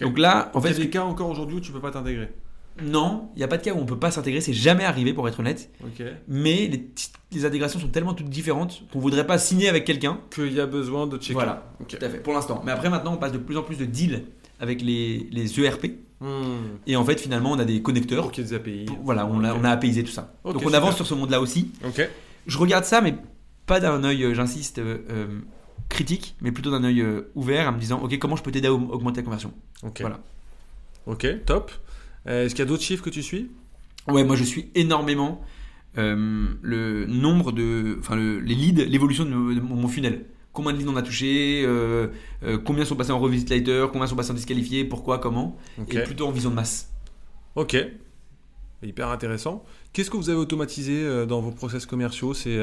[0.00, 1.92] Donc là, en fait, fait, ce des que- cas encore aujourd'hui où tu peux pas
[1.92, 2.30] t'intégrer?
[2.80, 4.40] Non, il n'y a pas de cas où on peut pas s'intégrer.
[4.40, 5.70] C'est jamais arrivé pour être honnête.
[5.84, 6.02] Ok.
[6.28, 6.70] Mais
[7.32, 10.66] les, intégrations sont tellement toutes différentes qu'on voudrait pas signer avec quelqu'un Qu'il y a
[10.66, 11.34] besoin de checker.
[11.34, 11.88] Voilà, Ok.
[11.98, 12.62] tout à fait, pour l'instant.
[12.64, 14.24] Mais après, maintenant, on passe de plus en plus de deals
[14.60, 15.86] avec les, les ERP.
[16.20, 16.78] Hmm.
[16.86, 18.22] Et en fait, finalement, on a des connecteurs.
[18.22, 18.84] Pour qu'il y ait des API.
[18.86, 19.58] Pour- Voilà, on a, Ok.
[19.60, 20.34] on a tout ça.
[20.44, 20.76] Ok, Donc on super.
[20.82, 21.70] avance sur ce monde-là aussi.
[21.84, 22.08] Ok.
[22.46, 23.14] Je regarde ça, mais
[23.66, 25.26] pas d'un œil, euh, j'insiste, euh, euh,
[25.88, 28.68] critique, mais plutôt d'un œil euh, ouvert, en me disant, ok, comment je peux t'aider
[28.68, 29.52] à au- augmenter la conversion?
[29.82, 30.00] Ok.
[30.00, 30.20] Voilà.
[31.06, 31.72] Ok, top.
[32.26, 33.50] Euh, Est-ce qu'il y a d'autres chiffres que tu suis?
[34.08, 35.40] Ouais, moi je suis énormément
[35.98, 40.24] euh, le nombre de, enfin le- les leads, l'évolution de, de mon funnel.
[40.52, 42.08] Combien de leads on a touché, euh,
[42.44, 45.56] euh, combien sont passés en revisit later, combien sont passés en disqualifiés, pourquoi, comment,
[45.88, 46.90] et plutôt en vision de masse.
[47.56, 47.76] Ok.
[48.84, 49.64] Hyper intéressant.
[49.92, 52.60] Qu'est-ce que vous avez automatisé dans vos process commerciaux ces,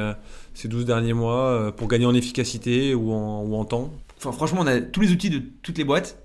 [0.53, 3.93] ces 12 derniers mois pour gagner en efficacité ou en, ou en temps?
[4.17, 6.21] Enfin, franchement, on a tous les outils de toutes les boîtes,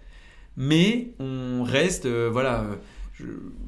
[0.57, 2.65] mais on reste, voilà,
[3.15, 3.25] je-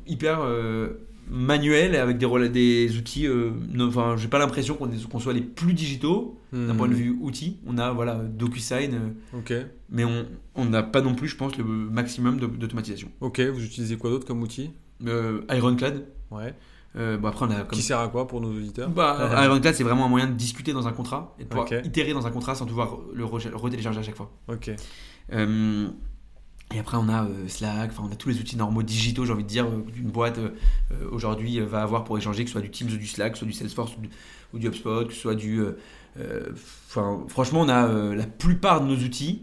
[0.06, 0.88] hyper euh,
[1.28, 3.26] manuel avec des, outils.
[3.26, 6.76] euh, non, Enfin, j'ai pas l'impression qu'on soit les plus digitaux d'un Hmm.
[6.76, 7.56] point de vue outils.
[7.66, 9.08] On a voilà DocuSign, euh,
[9.90, 10.04] mais
[10.54, 13.08] on n'a pas non plus, je pense, le maximum d'automatisation.
[13.20, 14.70] Ok, vous utilisez quoi d'autre comme outil?
[15.06, 16.54] Euh, Ironclad, Ouais.
[16.94, 18.88] Bon, après, on a comme Qui sert à quoi pour nos auditeurs?
[18.88, 22.14] Bah, Ironclad, c'est vraiment un moyen de discuter dans un contrat et de pouvoir itérer
[22.14, 24.30] dans un contrat sans devoir le re- le retélécharger à chaque fois.
[24.48, 24.70] Ok.
[26.74, 29.32] Et après, on a euh, Slack, enfin, on a tous les outils normaux digitaux, j'ai
[29.32, 30.50] envie de dire, euh, qu'une boîte euh,
[31.12, 33.44] aujourd'hui va avoir pour échanger, que ce soit du Teams ou du Slack, que ce
[33.44, 34.08] soit du Salesforce ou du,
[34.52, 35.60] ou du HubSpot, que ce soit du.
[35.60, 35.72] euh,
[36.88, 39.42] Enfin, franchement, on a la plupart de nos outils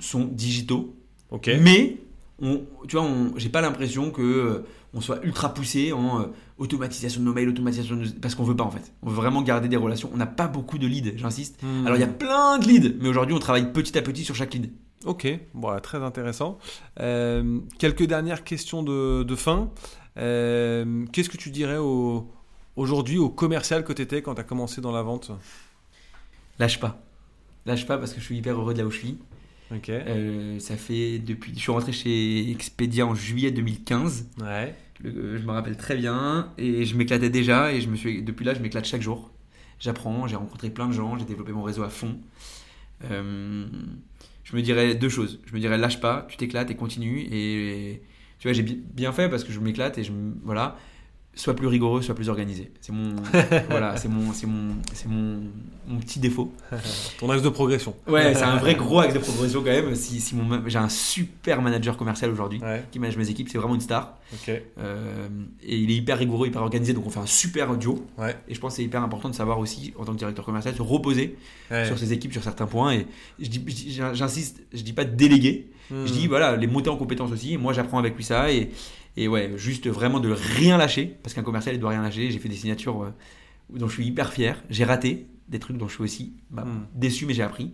[0.00, 0.96] sont digitaux,
[1.30, 1.48] Ok.
[1.60, 1.98] mais
[2.42, 7.32] on, tu vois, j'ai pas l'impression que on soit ultra poussé en automatisation de nos
[7.34, 8.92] mails, automatisation de nos- parce qu'on veut pas en fait.
[9.02, 10.10] On veut vraiment garder des relations.
[10.12, 11.62] On n'a pas beaucoup de leads, j'insiste.
[11.62, 11.86] Hmm.
[11.86, 14.34] Alors il y a plein de leads, mais aujourd'hui on travaille petit à petit sur
[14.34, 14.70] chaque lead.
[15.04, 16.58] Ok, bon, très intéressant.
[17.00, 19.70] Euh, quelques dernières questions de, de fin.
[20.16, 22.30] Euh, Qu'est-ce que tu dirais au-
[22.76, 25.30] aujourd'hui au commercial que tu étais quand tu as commencé dans la vente?
[26.58, 26.98] Lâche pas.
[27.66, 29.18] Lâche pas parce que je suis hyper heureux de là où je suis.
[29.74, 29.90] Ok.
[29.90, 31.52] Euh, ça fait depuis.
[31.54, 34.28] Je suis rentré chez Expedia en juillet 2015.
[34.40, 34.74] Ouais.
[35.04, 38.54] Je me rappelle très bien et je m'éclatais déjà et je me suis depuis là
[38.54, 39.30] je m'éclate chaque jour.
[39.78, 42.16] J'apprends, j'ai rencontré plein de gens, j'ai développé mon réseau à fond.
[43.10, 43.66] Euh,
[44.46, 45.40] je me dirais deux choses.
[45.46, 48.02] Je me dirais lâche pas, tu t'éclates et continue et
[48.38, 50.12] tu vois j'ai bi- bien fait parce que je m'éclate et je
[50.44, 50.76] voilà.
[51.38, 52.70] Sois plus rigoureux, sois plus organisé.
[52.80, 53.14] C'est mon
[53.68, 55.42] voilà, c'est mon c'est mon c'est mon,
[55.86, 56.50] mon petit défaut.
[57.20, 57.94] Ton axe de progression.
[58.08, 59.94] Ouais, c'est un vrai gros axe de progression quand même.
[59.94, 62.82] Si, si mon, j'ai un super manager commercial aujourd'hui Ouais.
[62.90, 64.16] qui manage mes équipes, c'est vraiment une star.
[64.32, 64.50] Ok.
[64.78, 65.28] Euh,
[65.62, 68.06] et il est hyper rigoureux, hyper organisé, donc on fait un super duo.
[68.16, 68.34] Ouais.
[68.48, 70.74] Et je pense que c'est hyper important de savoir aussi, en tant que directeur commercial,
[70.74, 71.36] se reposer
[71.70, 71.84] Ouais.
[71.84, 72.94] sur ses équipes sur certains points.
[72.94, 73.06] Et
[73.38, 73.62] je dis,
[74.14, 76.04] j'insiste, je dis pas déléguer, Hmm.
[76.04, 77.52] je dis voilà, les monter en compétences aussi.
[77.52, 78.50] Et moi, j'apprends avec lui ça.
[78.50, 78.70] Et,
[79.16, 82.30] et ouais, juste vraiment de rien lâcher, parce qu'un commercial, il doit rien lâcher.
[82.30, 83.10] J'ai fait des signatures euh,
[83.70, 84.62] dont je suis hyper fier.
[84.70, 86.86] J'ai raté des trucs dont je suis aussi bah, Hmm.
[86.94, 87.72] déçu, mais j'ai appris.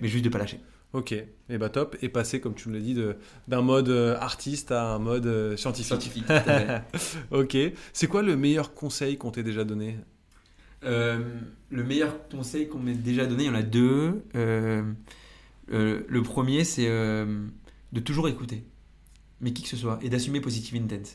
[0.00, 0.60] Mais juste de pas lâcher.
[0.94, 1.12] Ok.
[1.12, 1.96] Et bah top.
[2.00, 2.96] Et passer, comme tu me l'as dit,
[3.48, 5.86] d'un mode euh, artiste à un mode euh, scientifique.
[5.86, 6.24] Scientifique.
[7.30, 7.56] Ok.
[7.92, 9.98] C'est quoi le meilleur conseil qu'on t'ait déjà donné?
[10.84, 11.18] Euh,
[11.70, 14.22] le meilleur conseil qu'on m'ait déjà donné, il y en a deux.
[14.36, 14.82] Euh,
[15.72, 18.64] euh, le premier, c'est de toujours écouter,
[19.40, 21.10] mais qui que ce soit, et d'assumer positive intent.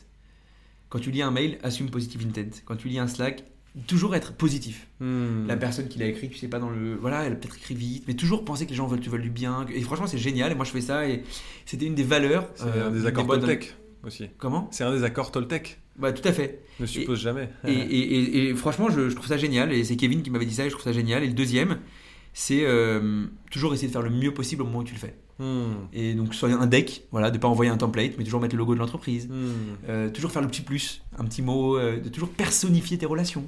[0.88, 2.62] Quand tu lis un mail, assume positive intent.
[2.64, 3.44] Quand tu lis un Slack,
[3.88, 4.86] toujours être positif.
[5.00, 5.46] Hmm.
[5.48, 7.74] La personne qui l'a écrit, tu sais pas dans le, voilà, elle a peut-être écrit
[7.74, 9.66] vite, mais toujours penser que les gens veulent, tu veulent du bien.
[9.74, 10.52] Et franchement, c'est génial.
[10.52, 11.24] Et moi, je fais ça, et
[11.66, 12.48] c'était une des valeurs.
[12.54, 14.28] C'est euh, un des accords dans- Toltec aussi.
[14.38, 14.68] Comment?
[14.70, 15.80] C'est un des accords Toltec.
[15.96, 16.60] Bah, tout à fait.
[16.80, 17.48] Ne suppose jamais.
[17.66, 19.72] Et, et- et- et franchement, je, je trouve ça génial.
[19.72, 21.22] Et c'est Kevin qui m'avait dit ça et je trouve ça génial.
[21.24, 21.78] Et le deuxième,
[22.32, 25.16] c'est euh, toujours essayer de faire le mieux possible au moment où tu le fais.
[25.38, 25.86] Hmm.
[25.92, 28.58] Et donc, soit un deck, voilà, de pas envoyer un template, mais toujours mettre le
[28.58, 29.28] logo de l'entreprise.
[29.28, 29.50] Hmm.
[29.88, 33.44] Euh, toujours faire le petit plus, un petit mot, euh, de toujours personnifier tes relations,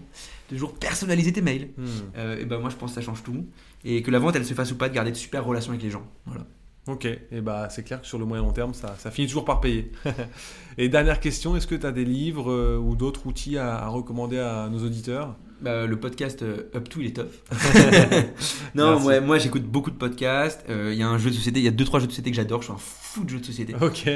[0.50, 1.70] de toujours personnaliser tes mails.
[1.76, 1.86] Hmm.
[2.16, 3.46] Euh, et ben moi, je pense que ça change tout.
[3.84, 5.82] Et que la vente, elle se fasse ou pas, de garder de super relations avec
[5.82, 6.06] les gens.
[6.26, 6.46] Voilà.
[6.88, 9.44] Ok, et bah c'est clair que sur le moyen long terme, ça, ça finit toujours
[9.44, 9.90] par payer.
[10.78, 14.38] et dernière question, est-ce que tu as des livres ou d'autres outils à, à recommander
[14.38, 15.34] à nos auditeurs?
[15.60, 17.32] Bah, le podcast euh, Up To, il est top.
[18.74, 20.64] non, moi, j'écoute beaucoup de podcasts.
[20.68, 22.12] Euh, Il y a un jeu de société, il y a deux trois jeux de
[22.12, 22.60] société que j'adore.
[22.60, 23.74] Je suis un fou de jeux de société.
[23.80, 24.06] Ok.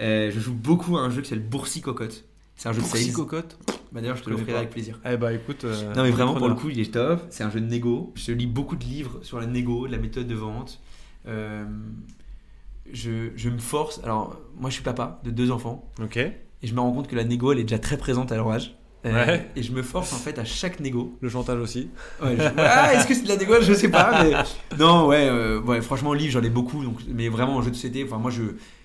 [0.00, 2.24] Euh, je joue beaucoup à un jeu qui s'appelle Boursi Cocotte.
[2.56, 3.12] C'est un jeu de Pour sales.
[3.12, 3.58] cocotte
[3.92, 4.98] Bah, D'ailleurs, je te l'offrirai avec plaisir.
[5.10, 5.64] Eh bah écoute.
[5.96, 7.22] Non, mais vraiment, pour le coup, il est top.
[7.30, 8.12] C'est un jeu de négo.
[8.14, 10.80] Je lis beaucoup de livres sur la négo, de la méthode de vente.
[12.92, 14.00] Je, je me force.
[14.02, 15.88] Alors, moi, je suis papa de deux enfants.
[16.02, 16.16] Ok.
[16.16, 18.50] Et je me rends compte que la négo, elle est déjà très présente à leur
[18.50, 18.76] âge.
[19.06, 19.50] Euh, Ouais.
[19.56, 21.16] Et je me force en fait à chaque négo.
[21.20, 21.88] Le chantage aussi.
[22.22, 23.54] Ouais, je- Ah, est-ce que c'est de la négo?
[23.60, 24.22] Je sais pas.
[24.24, 24.32] Mais...
[24.78, 26.84] Non, ouais, euh, ouais, franchement, livre, j'en ai beaucoup.
[26.84, 26.98] Donc...
[27.08, 28.42] Mais vraiment, en jeu de société, enfin, moi, je,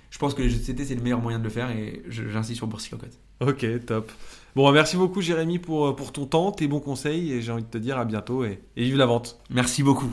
[0.09, 1.69] je pense que les jeux de société, c'est le meilleur moyen de le faire.
[1.71, 3.17] Et j'insiste sur Boursi Cocotte.
[3.41, 4.11] Ok, top.
[4.55, 7.63] Bon, merci beaucoup Jérémy pour, euh, pour ton temps, tes bons conseils et j'ai envie
[7.63, 9.37] de te dire à bientôt et, et vive la vente.
[9.49, 10.09] Merci beaucoup.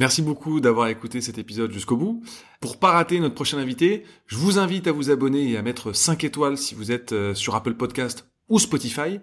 [0.00, 2.24] Merci beaucoup d'avoir écouté cet épisode jusqu'au bout.
[2.60, 5.92] Pour pas rater notre prochain invité, je vous invite à vous abonner et à mettre
[5.92, 9.20] 5 étoiles si vous êtes euh, sur Apple Podcast ou Spotify.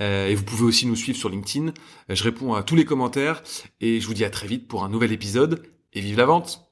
[0.00, 1.68] Euh, et vous pouvez aussi nous suivre sur LinkedIn.
[1.68, 3.42] Euh, Je réponds à tous les commentaires
[3.80, 5.62] et je vous dis à très vite pour un nouvel épisode
[5.92, 6.69] et vive la vente